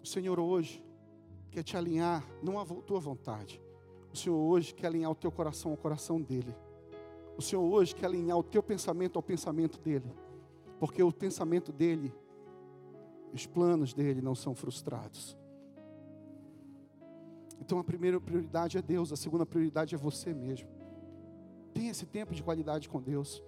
[0.00, 0.83] O Senhor hoje
[1.54, 3.62] quer te alinhar, não a tua vontade.
[4.12, 6.52] O Senhor hoje quer alinhar o teu coração ao coração dele.
[7.38, 10.12] O Senhor hoje quer alinhar o teu pensamento ao pensamento dele.
[10.80, 12.12] Porque o pensamento dele,
[13.32, 15.36] os planos dele não são frustrados.
[17.60, 20.68] Então a primeira prioridade é Deus, a segunda prioridade é você mesmo.
[21.72, 23.40] Tem esse tempo de qualidade com Deus.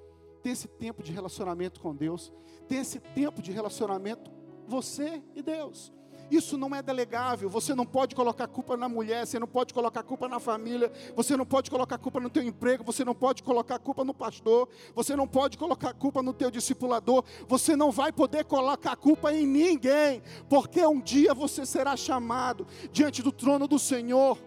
[0.45, 2.33] Tem esse tempo de relacionamento com Deus.
[2.69, 4.31] Tem esse tempo de relacionamento
[4.65, 5.93] você e Deus.
[6.31, 7.49] Isso não é delegável.
[7.49, 11.37] Você não pode colocar culpa na mulher, você não pode colocar culpa na família, você
[11.37, 15.15] não pode colocar culpa no teu emprego, você não pode colocar culpa no pastor, você
[15.15, 20.23] não pode colocar culpa no teu discipulador, você não vai poder colocar culpa em ninguém,
[20.49, 24.39] porque um dia você será chamado diante do trono do Senhor.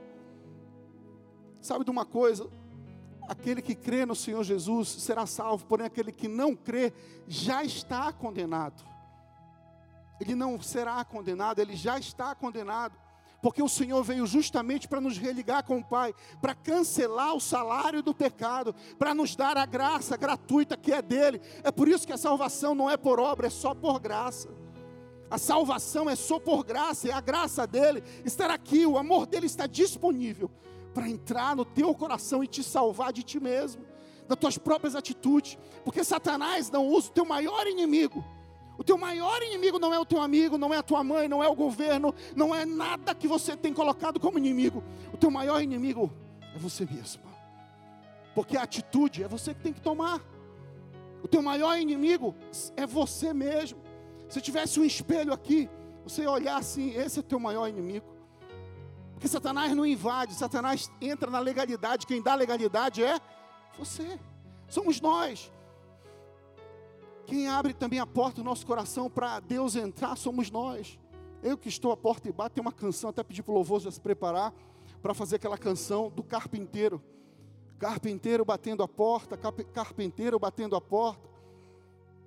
[1.62, 2.50] Sabe de uma coisa?
[3.28, 6.92] Aquele que crê no Senhor Jesus será salvo, porém aquele que não crê
[7.28, 8.89] já está condenado
[10.20, 12.98] ele não será condenado, ele já está condenado.
[13.42, 18.04] Porque o Senhor veio justamente para nos religar com o Pai, para cancelar o salário
[18.04, 21.42] do pecado, para nos dar a graça gratuita que é dele.
[21.64, 24.50] É por isso que a salvação não é por obra, é só por graça.
[25.32, 29.46] A salvação é só por graça, é a graça dele estar aqui, o amor dele
[29.46, 30.52] está disponível
[30.94, 33.86] para entrar no teu coração e te salvar de ti mesmo,
[34.28, 38.26] das tuas próprias atitudes, porque Satanás não usa o teu maior inimigo
[38.80, 41.44] o teu maior inimigo não é o teu amigo, não é a tua mãe, não
[41.44, 44.82] é o governo, não é nada que você tem colocado como inimigo.
[45.12, 46.10] O teu maior inimigo
[46.56, 47.22] é você mesmo.
[48.34, 50.22] Porque a atitude é você que tem que tomar.
[51.22, 52.34] O teu maior inimigo
[52.78, 53.82] é você mesmo.
[54.30, 55.70] Se tivesse um espelho aqui,
[56.02, 58.08] você olhar assim, esse é o teu maior inimigo.
[59.12, 63.20] Porque Satanás não invade, Satanás entra na legalidade, quem dá legalidade é
[63.78, 64.18] você.
[64.70, 65.52] Somos nós.
[67.30, 70.98] Quem abre também a porta do nosso coração para Deus entrar somos nós.
[71.44, 73.80] Eu que estou à porta e bato, tem uma canção, até pedi para o louvor
[73.80, 74.52] já se preparar
[75.00, 77.00] para fazer aquela canção do carpinteiro.
[77.78, 81.30] Carpinteiro batendo a porta, carpinteiro batendo a porta.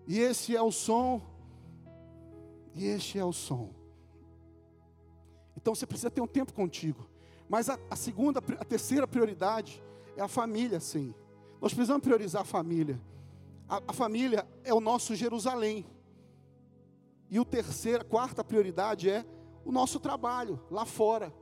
[0.07, 1.21] E esse é o som.
[2.73, 3.71] E este é o som.
[5.57, 7.09] Então você precisa ter um tempo contigo.
[7.49, 9.83] Mas a, a segunda, a terceira prioridade
[10.17, 11.12] é a família, sim.
[11.61, 13.01] Nós precisamos priorizar a família.
[13.73, 15.87] A, a família é o nosso Jerusalém.
[17.31, 19.25] E o terceira, quarta prioridade é
[19.65, 21.33] o nosso trabalho lá fora.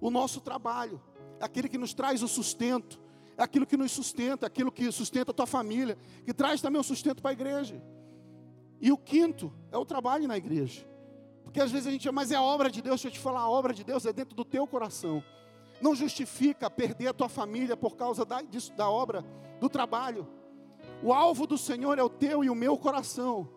[0.00, 1.02] O nosso trabalho
[1.40, 3.00] é aquele que nos traz o sustento,
[3.36, 6.80] é aquilo que nos sustenta, é aquilo que sustenta a tua família, que traz também
[6.80, 7.82] o sustento para a igreja.
[8.80, 10.86] E o quinto é o trabalho na igreja.
[11.42, 13.40] Porque às vezes a gente, mas é a obra de Deus, deixa eu te falar,
[13.40, 15.20] a obra de Deus é dentro do teu coração.
[15.80, 19.24] Não justifica perder a tua família por causa da, disso, da obra,
[19.58, 20.28] do trabalho.
[21.02, 23.48] O alvo do Senhor é o teu e o meu coração.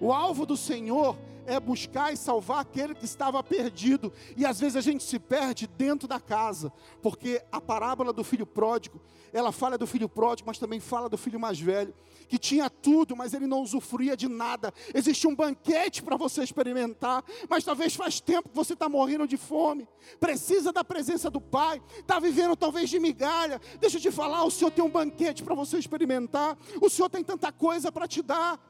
[0.00, 1.16] O alvo do Senhor
[1.48, 4.12] é buscar e salvar aquele que estava perdido.
[4.36, 8.46] E às vezes a gente se perde dentro da casa, porque a parábola do filho
[8.46, 9.00] pródigo,
[9.32, 11.94] ela fala do filho pródigo, mas também fala do filho mais velho,
[12.28, 14.72] que tinha tudo, mas ele não usufruía de nada.
[14.94, 19.36] Existe um banquete para você experimentar, mas talvez faz tempo que você está morrendo de
[19.36, 19.88] fome,
[20.20, 23.60] precisa da presença do Pai, está vivendo talvez de migalha.
[23.80, 27.24] Deixa eu te falar, o Senhor tem um banquete para você experimentar, o Senhor tem
[27.24, 28.60] tanta coisa para te dar.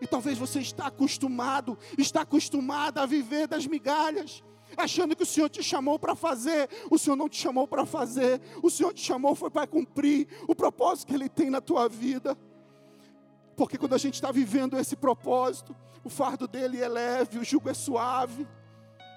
[0.00, 4.42] E talvez você está acostumado, está acostumada a viver das migalhas,
[4.76, 8.40] achando que o Senhor te chamou para fazer, o Senhor não te chamou para fazer,
[8.62, 12.36] o Senhor te chamou foi para cumprir o propósito que Ele tem na tua vida.
[13.56, 17.70] Porque quando a gente está vivendo esse propósito, o fardo dele é leve, o jugo
[17.70, 18.46] é suave,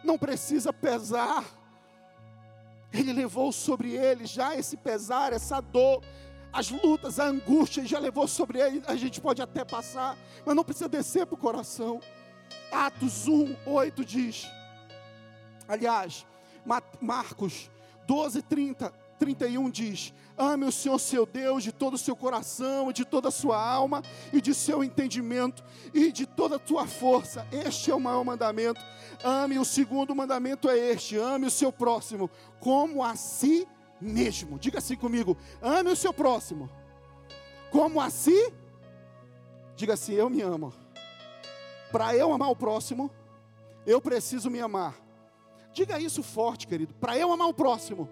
[0.04, 1.44] não precisa pesar.
[2.92, 6.02] Ele levou sobre ele já esse pesar, essa dor,
[6.52, 10.64] as lutas, a angústia, já levou sobre ele, a gente pode até passar, mas não
[10.64, 12.02] precisa descer para o coração.
[12.72, 14.48] Atos 1, 8 diz,
[15.68, 16.26] aliás,
[17.02, 17.70] Marcos
[18.08, 23.06] 12, 30, 31 diz: Ame o Senhor seu Deus de todo o seu coração, de
[23.06, 27.46] toda a sua alma e de seu entendimento e de toda a tua força.
[27.52, 28.82] Este é o maior mandamento.
[29.24, 33.79] Ame o segundo mandamento é este: ame o seu próximo como a si mesmo.
[34.60, 36.70] Diga assim comigo: ame o seu próximo,
[37.72, 38.54] como a si.
[39.76, 40.74] Diga assim: eu me amo.
[41.92, 43.12] Para eu amar o próximo,
[43.86, 44.96] eu preciso me amar.
[45.74, 46.94] Diga isso forte, querido.
[46.96, 48.08] Para eu amar o próximo,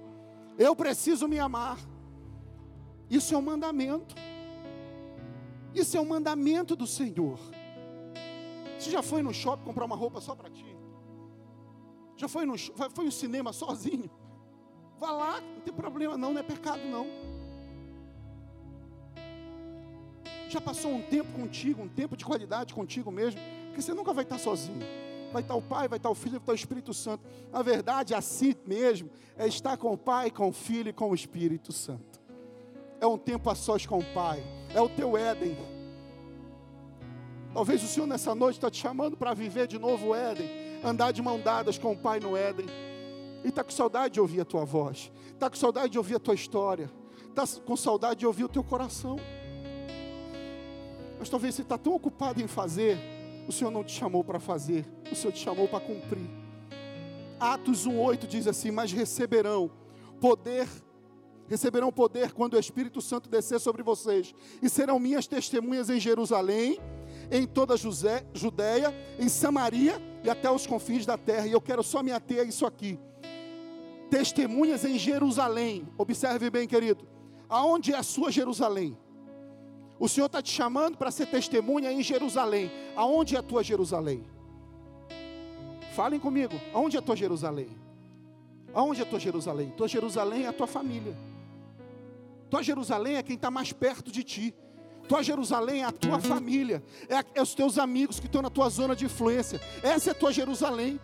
[0.58, 1.78] eu preciso me amar.
[3.10, 4.16] Isso é um mandamento.
[5.74, 7.40] Isso é um mandamento do Senhor.
[8.78, 10.66] Você já foi no shopping comprar uma roupa só para ti?
[12.16, 14.10] Já foi no, foi no cinema sozinho?
[15.00, 17.08] Vá lá, não tem problema não, não é pecado não.
[20.50, 24.24] Já passou um tempo contigo, um tempo de qualidade contigo mesmo, porque você nunca vai
[24.24, 24.86] estar sozinho.
[25.32, 27.28] Vai estar o Pai, vai estar o Filho, vai estar o Espírito Santo.
[27.52, 31.16] Na verdade, assim mesmo, é estar com o Pai, com o Filho e com o
[31.16, 32.20] Espírito Santo.
[33.00, 34.42] É um tempo a sós com o Pai.
[34.74, 35.58] É o teu Éden.
[37.54, 40.50] Talvez o Senhor nessa noite está te chamando para viver de novo o Éden.
[40.84, 42.68] Andar de mão dadas com o Pai no Éden.
[43.44, 45.12] E está com saudade de ouvir a tua voz.
[45.28, 46.92] Está com saudade de ouvir a tua história.
[47.30, 49.18] Está com saudade de ouvir o teu coração.
[51.20, 52.98] Mas talvez você está tão ocupado em fazer,
[53.48, 56.30] o Senhor não te chamou para fazer, o Senhor te chamou para cumprir.
[57.40, 59.72] Atos 1,8 diz assim: Mas receberão
[60.20, 60.68] poder
[61.48, 66.80] receberão poder quando o Espírito Santo descer sobre vocês, e serão minhas testemunhas em Jerusalém,
[67.32, 71.48] em toda a Judéia, em Samaria e até os confins da terra.
[71.48, 73.00] E eu quero só me ater a isso aqui.
[74.10, 75.88] Testemunhas em Jerusalém.
[75.98, 77.08] Observe bem, querido.
[77.50, 78.98] Aonde é a sua Jerusalém?
[80.00, 82.72] O Senhor está te chamando para ser testemunha em Jerusalém.
[82.96, 84.24] Aonde é a tua Jerusalém?
[85.96, 86.54] Falem comigo.
[86.74, 87.70] Aonde é a tua Jerusalém?
[88.74, 89.74] Aonde é a tua Jerusalém?
[89.76, 91.18] Tua Jerusalém é a tua família.
[92.50, 94.56] Tua Jerusalém é quem está mais perto de ti.
[95.08, 98.68] Tua Jerusalém é a tua família, é, é os teus amigos que estão na tua
[98.70, 99.60] zona de influência.
[99.82, 101.00] Essa é a tua Jerusalém.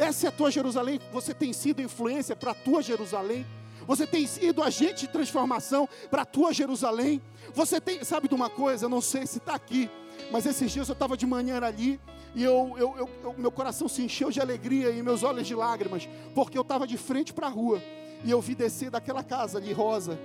[0.00, 0.98] Essa é a tua Jerusalém.
[1.12, 3.46] Você tem sido influência para a tua Jerusalém.
[3.86, 7.20] Você tem sido agente de transformação para a tua Jerusalém.
[7.52, 8.86] Você tem, sabe de uma coisa?
[8.86, 9.90] Eu não sei se está aqui,
[10.32, 12.00] mas esses dias eu estava de manhã ali
[12.34, 15.54] e eu, eu, eu, eu, meu coração se encheu de alegria e meus olhos de
[15.54, 17.82] lágrimas, porque eu estava de frente para a rua
[18.24, 20.18] e eu vi descer daquela casa ali rosa.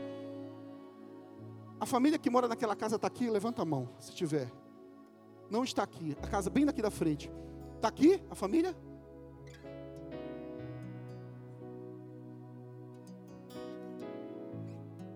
[1.82, 4.50] A família que mora naquela casa está aqui, levanta a mão, se tiver.
[5.50, 7.30] Não está aqui, a casa bem daqui da frente.
[7.76, 8.74] Está aqui a família?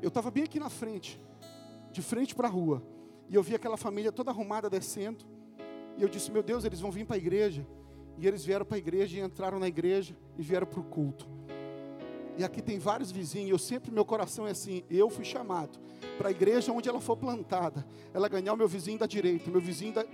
[0.02, 1.22] Eu estava bem aqui na frente,
[1.92, 2.82] de frente para a rua,
[3.30, 5.26] e eu vi aquela família toda arrumada descendo.
[5.98, 7.66] E eu disse: Meu Deus, eles vão vir para a igreja.
[8.18, 11.28] E eles vieram para a igreja e entraram na igreja e vieram para o culto.
[12.38, 13.50] E aqui tem vários vizinhos.
[13.50, 15.78] Eu sempre, meu coração é assim: eu fui chamado
[16.18, 17.86] para a igreja onde ela for plantada.
[18.14, 20.06] Ela ganhar o meu vizinho da direita, meu vizinho da,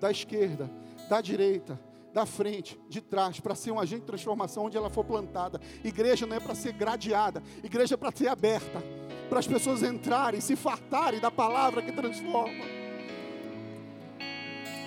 [0.00, 0.70] da esquerda,
[1.08, 1.80] da direita,
[2.12, 5.60] da frente, de trás, para ser um agente de transformação onde ela for plantada.
[5.82, 8.82] Igreja não é para ser gradeada, igreja é para ser aberta,
[9.28, 12.64] para as pessoas entrarem, se fartarem da palavra que transforma.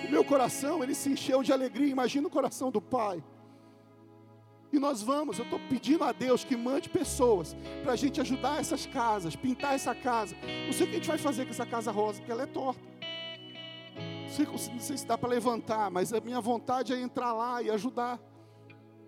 [0.06, 1.88] O meu coração, ele se encheu de alegria.
[1.88, 3.22] Imagina o coração do Pai.
[4.72, 8.60] E nós vamos, eu estou pedindo a Deus que mande pessoas para a gente ajudar
[8.60, 10.36] essas casas, pintar essa casa.
[10.66, 12.46] Não sei o que a gente vai fazer com essa casa rosa, porque ela é
[12.46, 12.80] torta.
[14.26, 18.20] Não sei, se dá para levantar, mas a minha vontade é entrar lá e ajudar.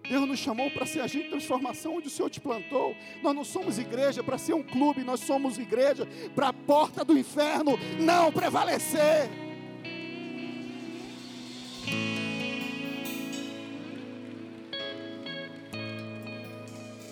[0.09, 2.97] Deus nos chamou para ser agente de transformação onde o Senhor te plantou.
[3.23, 7.19] Nós não somos igreja para ser um clube, nós somos igreja para a porta do
[7.19, 9.29] inferno não prevalecer.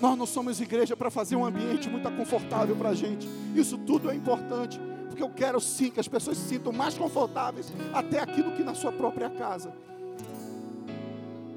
[0.00, 3.26] Nós não somos igreja para fazer um ambiente muito confortável para a gente.
[3.54, 4.78] Isso tudo é importante,
[5.16, 8.62] porque eu quero sim que as pessoas se sintam mais confortáveis até aqui do que
[8.62, 9.72] na sua própria casa.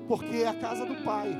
[0.08, 1.38] Porque é a casa do Pai.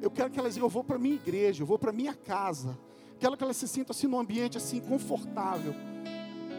[0.00, 2.78] Eu quero que elas digam, eu vou para minha igreja, eu vou para minha casa.
[3.18, 5.74] Quero que elas se sintam assim num ambiente assim confortável.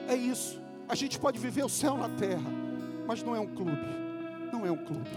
[0.09, 0.61] É isso.
[0.89, 2.51] A gente pode viver o céu na terra,
[3.07, 3.87] mas não é um clube.
[4.51, 5.09] Não é um clube.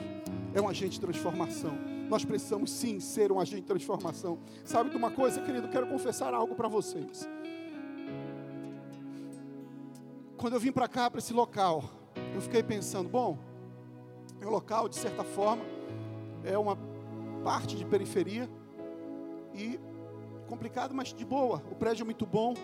[0.55, 1.77] É um agente de transformação
[2.11, 4.40] nós precisamos sim ser um agente de transformação.
[4.64, 5.69] Sabe de uma coisa, querido?
[5.69, 7.29] Quero confessar algo para vocês.
[10.40, 11.85] Quando eu vim para cá, para esse local,
[12.35, 13.38] eu fiquei pensando: bom,
[14.40, 15.62] é um local, de certa forma,
[16.42, 16.79] é uma
[17.44, 18.48] parte de periferia
[19.54, 19.79] e
[20.48, 21.62] complicado, mas de boa.
[21.71, 22.54] O prédio é muito bom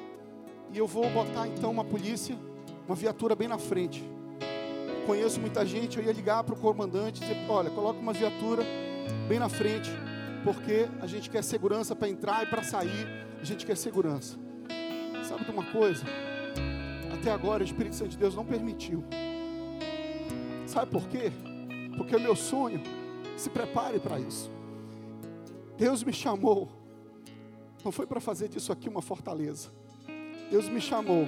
[0.73, 2.35] e eu vou botar então uma polícia,
[2.87, 4.03] uma viatura bem na frente.
[5.07, 8.63] Conheço muita gente, eu ia ligar para o comandante dizer: olha, coloca uma viatura
[9.29, 9.91] bem na frente,
[10.43, 13.07] porque a gente quer segurança para entrar e para sair,
[13.39, 14.39] a gente quer segurança.
[15.29, 16.07] Sabe de uma coisa?
[17.27, 19.03] Até agora o Espírito Santo de Deus não permitiu.
[20.65, 21.33] Sabe por quê?
[21.97, 22.81] Porque o meu sonho,
[23.37, 24.49] se prepare para isso.
[25.77, 26.69] Deus me chamou,
[27.85, 29.71] não foi para fazer disso aqui uma fortaleza.
[30.53, 31.27] Deus me chamou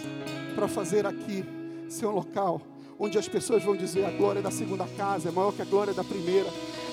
[0.55, 1.45] para fazer aqui
[1.89, 2.63] ser um local
[2.97, 5.93] onde as pessoas vão dizer a glória da segunda casa é maior que a glória
[5.93, 6.49] da primeira.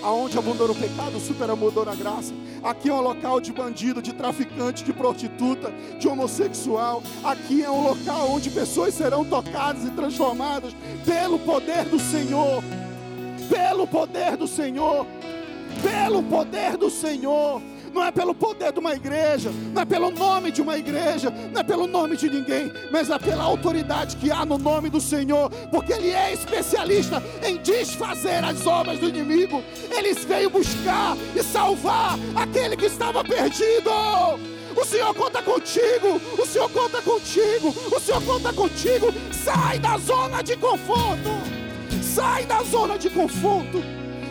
[0.05, 2.31] Aonde abundou o pecado, superabundou a graça.
[2.63, 7.01] Aqui é um local de bandido, de traficante, de prostituta, de homossexual.
[7.23, 12.63] Aqui é um local onde pessoas serão tocadas e transformadas pelo poder do Senhor.
[13.49, 15.07] Pelo poder do Senhor.
[15.81, 17.59] Pelo poder do Senhor
[17.95, 21.61] não é pelo poder de uma igreja, não é pelo nome de uma igreja, não
[21.61, 25.49] é pelo nome de ninguém, mas é pela autoridade que há no nome do Senhor,
[25.71, 29.63] porque Ele é especialista em desfazer as obras do inimigo.
[29.89, 33.89] Ele veio buscar e salvar aquele que estava perdido.
[34.75, 39.13] O Senhor conta contigo, o Senhor conta contigo, o Senhor conta contigo.
[39.31, 41.31] Sai da zona de conforto,
[42.03, 43.81] sai da zona de conforto,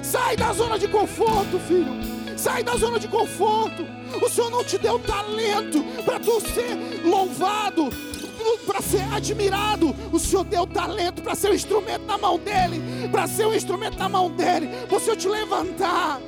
[0.02, 2.13] sai da zona de conforto, filho.
[2.45, 3.86] Sai da zona de conforto.
[4.22, 7.88] O Senhor não te deu talento para tu ser louvado,
[8.66, 9.97] para ser admirado.
[10.12, 13.97] O Senhor deu talento para ser um instrumento na mão dele, para ser um instrumento
[13.97, 14.68] na mão dele.
[15.01, 16.20] Senhor te levantar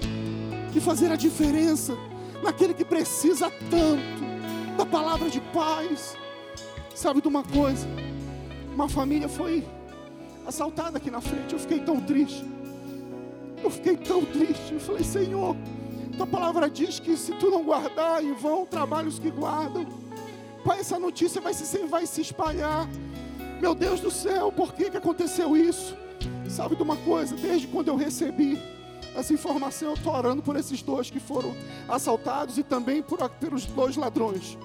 [0.74, 1.94] e fazer a diferença
[2.42, 6.16] naquele que precisa tanto da palavra de paz.
[6.94, 7.86] Sabe de uma coisa?
[8.74, 9.62] Uma família foi
[10.46, 11.52] assaltada aqui na frente.
[11.52, 12.42] Eu fiquei tão triste.
[13.62, 14.72] Eu fiquei tão triste.
[14.72, 15.54] Eu falei, Senhor,
[16.16, 19.86] tua palavra diz que se tu não guardar, em vão trabalhos que guardam.
[20.64, 22.88] Pai, essa notícia vai se, vai se espalhar.
[23.60, 25.96] Meu Deus do céu, por que, que aconteceu isso?
[26.48, 27.36] Sabe de uma coisa?
[27.36, 28.58] Desde quando eu recebi
[29.14, 31.54] essa informação, eu estou orando por esses dois que foram
[31.88, 34.58] assaltados e também por, pelos dois ladrões.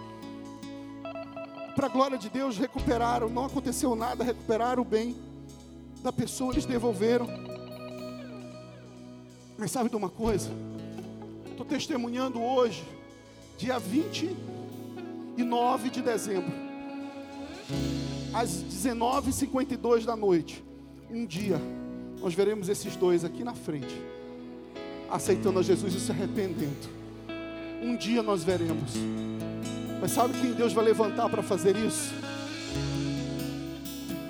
[1.76, 5.16] Para a glória de Deus, recuperaram, não aconteceu nada, recuperaram o bem
[6.02, 7.28] da pessoa, eles devolveram.
[9.58, 10.50] Mas sabe de uma coisa?
[11.62, 12.84] Estou testemunhando hoje,
[13.56, 16.52] dia 29 de dezembro,
[18.34, 20.64] às 19h52 da noite.
[21.08, 21.62] Um dia,
[22.20, 23.96] nós veremos esses dois aqui na frente,
[25.08, 26.90] aceitando a Jesus e se arrependendo.
[27.84, 28.94] Um dia nós veremos.
[30.02, 32.12] Mas sabe quem Deus vai levantar para fazer isso?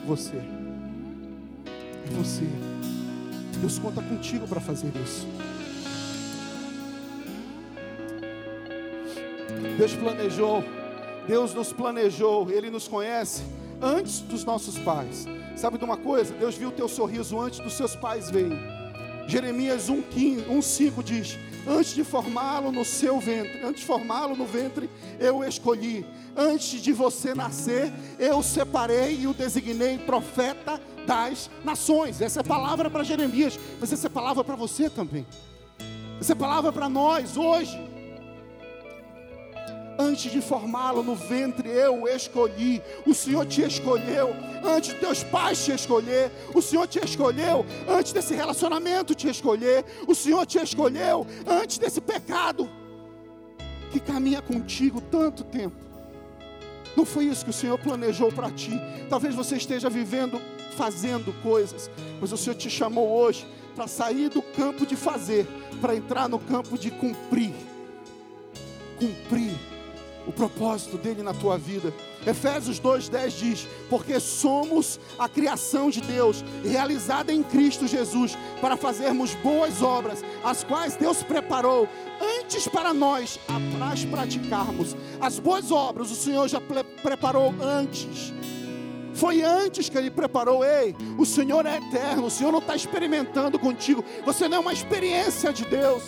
[0.06, 0.36] Você.
[0.36, 2.44] É você.
[3.62, 5.26] Deus conta contigo para fazer isso.
[9.78, 10.64] Deus planejou,
[11.28, 13.44] Deus nos planejou, Ele nos conhece
[13.82, 15.26] antes dos nossos pais.
[15.56, 16.34] Sabe de uma coisa?
[16.34, 18.60] Deus viu o teu sorriso antes dos seus pais verem.
[19.28, 21.38] Jeremias 1,5 diz:
[21.68, 24.90] Antes de formá-lo no seu ventre, antes de formá-lo no ventre,
[25.20, 26.06] eu escolhi.
[26.36, 32.22] Antes de você nascer, eu separei e o designei profeta das nações.
[32.22, 35.26] Essa é palavra para Jeremias, mas essa é palavra para você também.
[36.20, 37.80] Essa é palavra para nós hoje.
[40.02, 42.82] Antes de formá-lo no ventre, eu o escolhi.
[43.06, 44.36] O Senhor te escolheu.
[44.64, 46.32] Antes de teus pais te escolher.
[46.56, 47.64] O Senhor te escolheu.
[47.88, 49.86] Antes desse relacionamento te escolher.
[50.08, 51.28] O Senhor te escolheu.
[51.46, 52.68] Antes desse pecado
[53.92, 55.76] que caminha contigo tanto tempo.
[56.98, 58.72] Não foi isso que o Senhor planejou para ti.
[59.08, 60.42] Talvez você esteja vivendo,
[60.76, 63.46] fazendo coisas, mas o Senhor te chamou hoje
[63.76, 65.46] para sair do campo de fazer,
[65.80, 67.54] para entrar no campo de cumprir.
[68.98, 69.56] Cumprir
[70.28, 71.94] o propósito dele na tua vida.
[72.26, 79.34] Efésios 2:10 diz: "Porque somos a criação de Deus, realizada em Cristo Jesus, para fazermos
[79.36, 81.88] boas obras, as quais Deus preparou
[82.40, 83.40] antes para nós
[83.92, 84.96] as praticarmos.
[85.20, 86.62] As boas obras o Senhor já
[87.02, 88.34] preparou antes.
[89.14, 90.64] Foi antes que Ele preparou.
[90.64, 92.26] Ei, o Senhor é eterno.
[92.26, 94.04] O Senhor não está experimentando contigo.
[94.26, 96.04] Você não é uma experiência de Deus.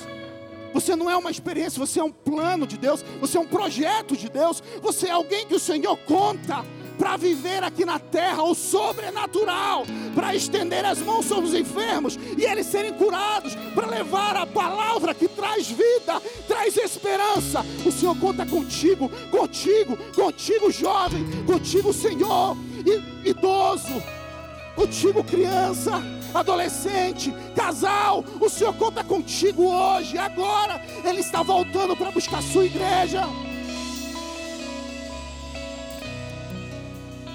[0.73, 4.17] Você não é uma experiência, você é um plano de Deus, você é um projeto
[4.17, 6.65] de Deus, você é alguém que o Senhor conta
[6.97, 12.43] para viver aqui na terra o sobrenatural, para estender as mãos sobre os enfermos e
[12.43, 17.65] eles serem curados, para levar a palavra que traz vida, traz esperança.
[17.85, 22.55] O Senhor conta contigo, contigo, contigo, jovem, contigo, Senhor,
[23.25, 24.01] idoso,
[24.75, 26.01] contigo, criança
[26.33, 30.81] adolescente, casal, o Senhor conta contigo hoje, agora.
[31.03, 33.23] Ele está voltando para buscar a sua igreja.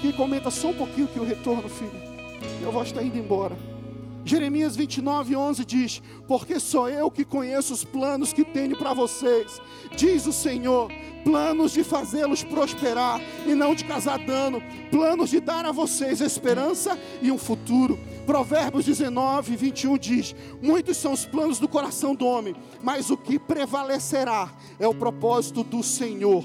[0.01, 1.91] Quem comenta só um pouquinho que o retorno, filho.
[2.59, 3.55] Minha voz está indo embora.
[4.25, 9.61] Jeremias 29, 11 diz: Porque sou eu que conheço os planos que tenho para vocês,
[9.95, 10.91] diz o Senhor,
[11.23, 14.61] planos de fazê-los prosperar e não de causar dano,
[14.91, 17.99] planos de dar a vocês esperança e um futuro.
[18.25, 23.39] Provérbios 19, 21 diz: Muitos são os planos do coração do homem, mas o que
[23.39, 26.43] prevalecerá é o propósito do Senhor.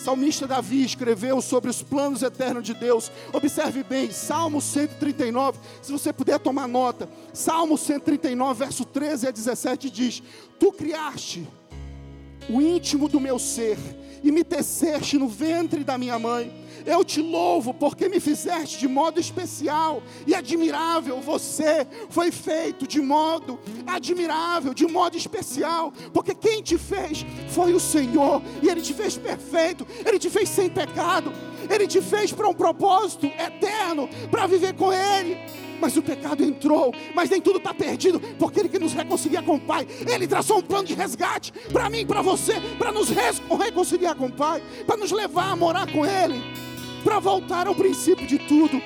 [0.00, 3.12] Salmista Davi escreveu sobre os planos eternos de Deus.
[3.32, 7.08] Observe bem, Salmo 139, se você puder tomar nota.
[7.32, 10.22] Salmo 139, verso 13 a 17 diz:
[10.58, 11.46] Tu criaste
[12.48, 13.78] o íntimo do meu ser
[14.22, 16.59] e me teceste no ventre da minha mãe.
[16.86, 21.20] Eu te louvo porque me fizeste de modo especial e admirável.
[21.20, 27.80] Você foi feito de modo admirável, de modo especial, porque quem te fez foi o
[27.80, 31.32] Senhor e Ele te fez perfeito, Ele te fez sem pecado,
[31.68, 35.38] Ele te fez para um propósito eterno, para viver com Ele.
[35.80, 39.54] Mas o pecado entrou, mas nem tudo está perdido, porque Ele que nos reconcilia com
[39.54, 44.14] o Pai, Ele traçou um plano de resgate para mim, para você, para nos reconciliar
[44.14, 46.69] com o Pai, para nos levar a morar com Ele
[47.02, 48.80] para voltar ao princípio de tudo.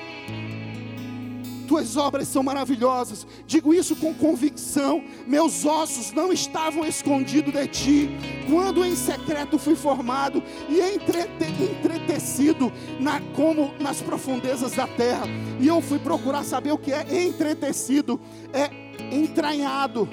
[1.67, 5.03] Tuas obras são maravilhosas, digo isso com convicção.
[5.25, 8.09] Meus ossos não estavam escondidos de ti,
[8.47, 15.25] quando em secreto fui formado e entrete, entretecido na, como nas profundezas da terra.
[15.59, 18.19] E eu fui procurar saber o que é entretecido,
[18.53, 18.69] é
[19.15, 20.07] entranhado.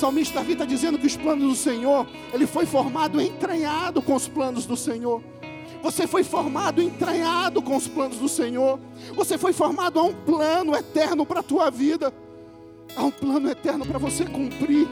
[0.00, 4.26] Salmista Davi está dizendo que os planos do Senhor, ele foi formado entranhado com os
[4.26, 5.22] planos do Senhor.
[5.82, 8.80] Você foi formado entranhado com os planos do Senhor.
[9.14, 12.12] Você foi formado a um plano eterno para a tua vida.
[12.96, 14.88] Há um plano eterno para você cumprir.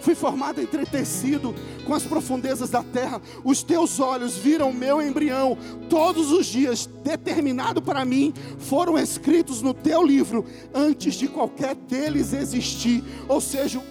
[0.00, 1.54] Fui formado entretecido
[1.86, 3.20] com as profundezas da terra.
[3.44, 5.56] Os teus olhos viram meu embrião.
[5.88, 10.44] Todos os dias, determinado para mim, foram escritos no teu livro,
[10.74, 13.04] antes de qualquer deles existir.
[13.28, 13.82] Ou seja,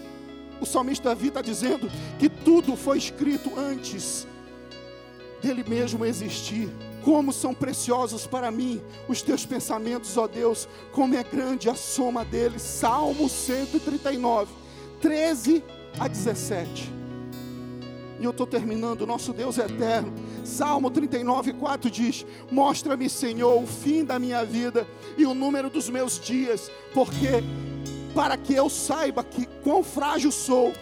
[0.60, 4.28] o salmista Davi está dizendo que tudo foi escrito antes
[5.42, 6.70] dele mesmo existir.
[7.04, 12.26] Como são preciosos para mim os teus pensamentos, ó Deus, como é grande a soma
[12.26, 12.62] deles.
[12.62, 14.52] Salmo 139,
[15.02, 15.64] 13
[15.98, 16.92] a 17.
[18.20, 20.14] E eu estou terminando, nosso Deus é eterno.
[20.44, 24.86] Salmo 39, 4 diz: Mostra-me, Senhor, o fim da minha vida
[25.18, 27.42] e o número dos meus dias, porque
[28.14, 30.74] para que eu saiba que quão frágil sou,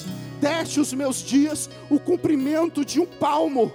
[0.41, 3.71] deste os meus dias o cumprimento de um palmo.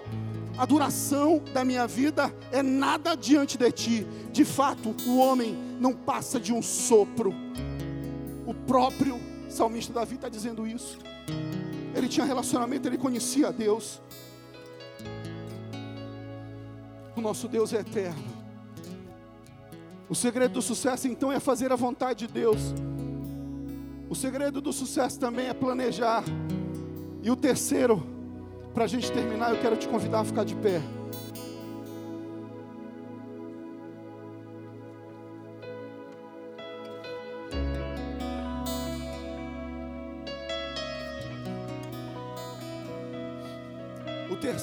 [0.58, 4.06] A duração da minha vida é nada diante de ti.
[4.32, 7.34] De fato, o homem não passa de um sopro.
[8.46, 9.18] O próprio
[9.48, 10.98] salmista Davi está dizendo isso.
[11.94, 14.00] Ele tinha relacionamento, ele conhecia a Deus.
[17.16, 18.32] O nosso Deus é eterno.
[20.08, 22.74] O segredo do sucesso então é fazer a vontade de Deus.
[24.08, 26.22] O segredo do sucesso também é planejar.
[27.22, 28.02] E o terceiro,
[28.74, 30.82] para a gente terminar, eu quero te convidar a ficar de pé.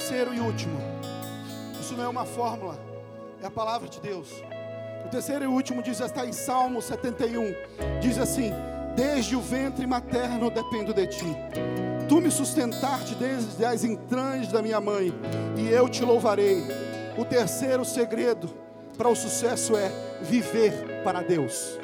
[0.10, 0.82] Terceiro e último.
[1.80, 2.80] Isso não é uma fórmula,
[3.44, 4.28] é a palavra de Deus.
[5.06, 7.54] O terceiro e último diz, está em Salmo 71,
[8.02, 8.52] diz assim:
[8.96, 11.38] Desde o ventre materno dependo de ti.
[12.08, 15.14] Tu me sustentaste desde as entranhas da minha mãe,
[15.56, 16.64] e eu te louvarei.
[17.16, 18.50] O terceiro segredo
[18.98, 19.92] para o sucesso é
[20.24, 21.78] viver para Deus.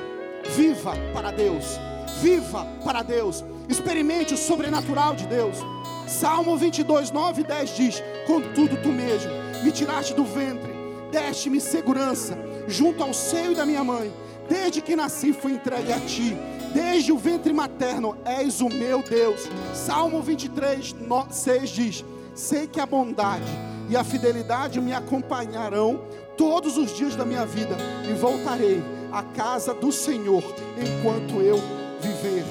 [0.55, 1.79] Viva para Deus.
[2.21, 3.45] Viva para Deus.
[3.69, 5.59] Experimente o sobrenatural de Deus.
[6.07, 9.31] Salmo 22, 9 e 10 diz: Contudo, tu mesmo
[9.63, 10.71] me tiraste do ventre,
[11.11, 12.37] deste-me segurança
[12.67, 14.13] junto ao seio da minha mãe.
[14.47, 16.37] Desde que nasci, fui entregue a ti.
[16.73, 19.49] Desde o ventre materno, és o meu Deus.
[19.73, 20.95] Salmo 23,
[21.29, 23.45] 6 diz: Sei que a bondade
[23.89, 26.01] e a fidelidade me acompanharão
[26.37, 27.77] todos os dias da minha vida,
[28.09, 30.43] e voltarei à casa do Senhor
[30.77, 31.57] enquanto eu
[32.01, 32.43] viver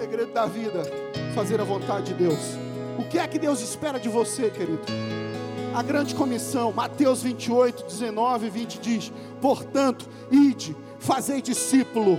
[0.00, 0.82] segredo da vida,
[1.34, 2.58] fazer a vontade de Deus.
[2.98, 4.82] O que é que Deus espera de você, querido?
[5.74, 12.18] A grande comissão, Mateus 28, 19 e 20 diz: Portanto, ide, fazei discípulo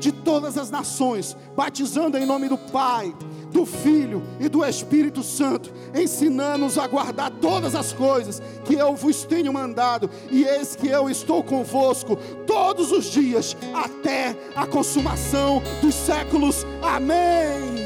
[0.00, 3.14] de todas as nações, batizando em nome do Pai,
[3.52, 9.24] do Filho e do Espírito Santo, ensinando-nos a guardar todas as coisas que eu vos
[9.24, 12.16] tenho mandado, e eis que eu estou convosco
[12.46, 16.64] todos os dias, até a consumação dos séculos.
[16.82, 17.79] Amém.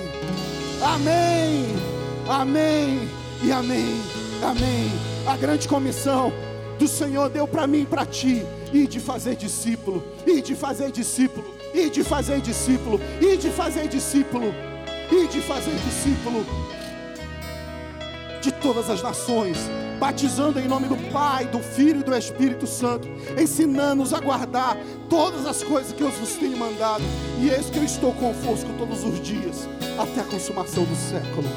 [0.84, 1.66] Amém.
[2.28, 3.08] Amém.
[3.42, 4.00] E amém.
[4.42, 4.92] Amém.
[5.26, 6.32] A grande comissão
[6.78, 10.90] do Senhor deu para mim e para ti, e de fazer discípulo, e de fazer
[10.90, 14.54] discípulo, e de fazer discípulo, e de fazer discípulo
[15.10, 16.44] e de fazer discípulo
[18.40, 19.56] de todas as nações,
[20.04, 23.08] batizando em nome do Pai, do Filho e do Espírito Santo,
[23.40, 24.76] ensinando-nos a guardar
[25.08, 27.02] todas as coisas que eu vos tenho mandado,
[27.40, 29.66] e eis que eu estou convosco todos os dias
[29.98, 31.48] até a consumação do século.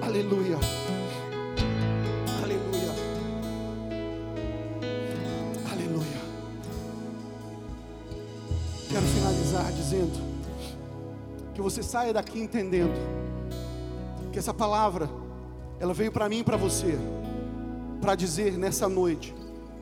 [0.00, 0.56] Aleluia.
[2.44, 2.92] Aleluia.
[5.72, 6.20] Aleluia.
[8.88, 10.12] Quero finalizar dizendo
[11.54, 12.94] que você saia daqui entendendo
[14.30, 15.10] que essa palavra
[15.80, 16.96] ela veio para mim e para você
[18.00, 19.34] para dizer nessa noite,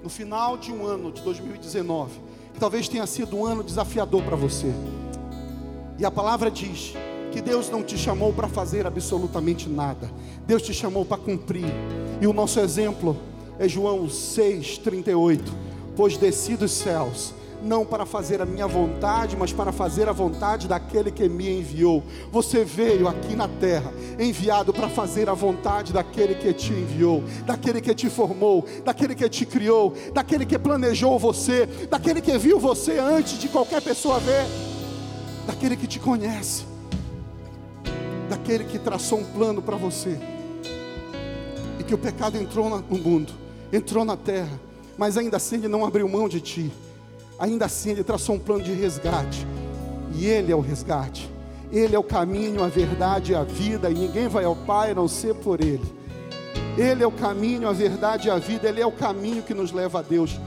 [0.02, 2.18] no final de um ano de 2019,
[2.52, 4.72] que talvez tenha sido um ano desafiador para você.
[5.98, 6.94] E a palavra diz
[7.30, 10.10] que Deus não te chamou para fazer absolutamente nada.
[10.46, 11.66] Deus te chamou para cumprir.
[12.20, 13.16] E o nosso exemplo
[13.58, 15.52] é João 6:38.
[15.96, 20.68] Pois desci dos céus não para fazer a minha vontade, mas para fazer a vontade
[20.68, 22.02] daquele que me enviou.
[22.30, 27.80] Você veio aqui na terra, enviado para fazer a vontade daquele que te enviou, daquele
[27.80, 32.98] que te formou, daquele que te criou, daquele que planejou você, daquele que viu você
[32.98, 34.46] antes de qualquer pessoa ver,
[35.46, 36.64] daquele que te conhece,
[38.28, 40.18] daquele que traçou um plano para você.
[41.78, 43.32] E que o pecado entrou no mundo,
[43.72, 44.60] entrou na terra,
[44.96, 46.72] mas ainda assim ele não abriu mão de ti
[47.38, 49.46] ainda assim Ele traçou um plano de resgate.
[50.14, 51.30] E Ele é o resgate.
[51.70, 54.94] Ele é o caminho, a verdade e a vida, e ninguém vai ao Pai a
[54.94, 55.84] não ser por Ele.
[56.76, 59.72] Ele é o caminho, a verdade e a vida, Ele é o caminho que nos
[59.72, 60.38] leva a Deus.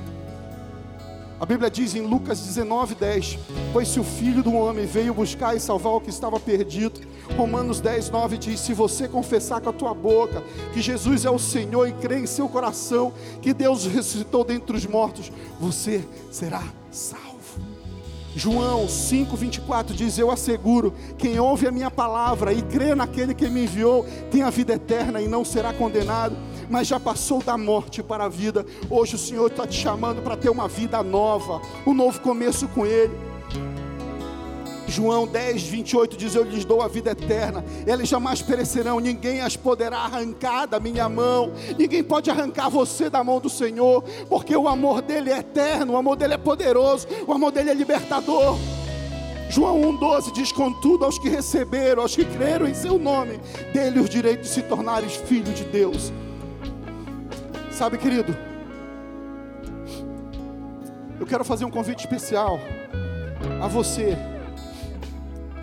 [1.42, 3.40] A Bíblia diz em Lucas 19, 10:
[3.74, 7.02] Pois se o Filho do homem veio buscar e salvar o que estava perdido,
[7.36, 11.40] Romanos 10, 9 diz: Se você confessar com a tua boca que Jesus é o
[11.40, 13.12] Senhor e crer em seu coração
[13.42, 16.62] que Deus ressuscitou dentre os mortos, você será
[16.92, 17.32] salvo.
[18.36, 23.64] João 5,24 diz: Eu asseguro, quem ouve a minha palavra e crê naquele que me
[23.64, 26.38] enviou, tem a vida eterna e não será condenado
[26.72, 28.66] mas já passou da morte para a vida.
[28.90, 32.86] Hoje o Senhor está te chamando para ter uma vida nova, um novo começo com
[32.86, 33.14] Ele.
[34.88, 39.56] João 10, 28 diz: Eu lhes dou a vida eterna, eles jamais perecerão, ninguém as
[39.56, 44.68] poderá arrancar da minha mão, ninguém pode arrancar você da mão do Senhor, porque o
[44.68, 48.58] amor dele é eterno, o amor dele é poderoso, o amor dele é libertador.
[49.50, 53.40] João 1,12 diz: Contudo, aos que receberam, aos que creram em seu nome,
[53.74, 56.12] dele os direitos de se tornarem filhos de Deus.
[57.82, 58.38] Sabe, querido,
[61.20, 62.60] eu quero fazer um convite especial
[63.60, 64.16] a você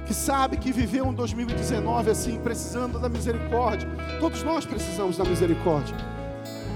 [0.05, 3.89] que sabe que viveu um 2019 assim, precisando da misericórdia.
[4.19, 5.97] Todos nós precisamos da misericórdia.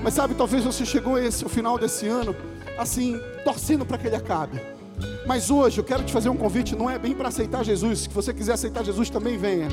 [0.00, 2.36] Mas sabe, talvez você chegou esse o final desse ano
[2.78, 4.62] assim, torcendo para que ele acabe.
[5.26, 8.02] Mas hoje eu quero te fazer um convite, não é bem para aceitar Jesus.
[8.02, 9.66] Se você quiser aceitar Jesus, também venha.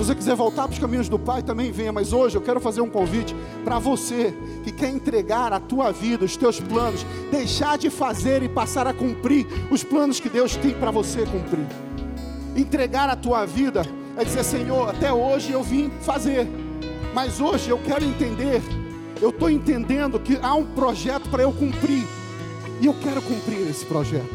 [0.00, 1.92] Você quiser voltar para os caminhos do Pai, também venha.
[1.92, 4.34] Mas hoje eu quero fazer um convite para você
[4.64, 8.94] que quer entregar a tua vida, os teus planos, deixar de fazer e passar a
[8.94, 11.66] cumprir os planos que Deus tem para você cumprir.
[12.56, 13.82] Entregar a tua vida
[14.16, 16.48] é dizer, Senhor, até hoje eu vim fazer,
[17.12, 18.62] mas hoje eu quero entender.
[19.20, 22.06] Eu estou entendendo que há um projeto para eu cumprir,
[22.80, 24.34] e eu quero cumprir esse projeto.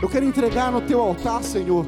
[0.00, 1.84] Eu quero entregar no teu altar, Senhor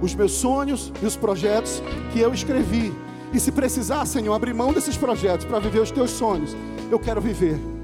[0.00, 1.82] os meus sonhos e os projetos
[2.12, 2.92] que eu escrevi.
[3.32, 6.56] E se precisar, Senhor, abrir mão desses projetos para viver os teus sonhos,
[6.90, 7.77] eu quero viver.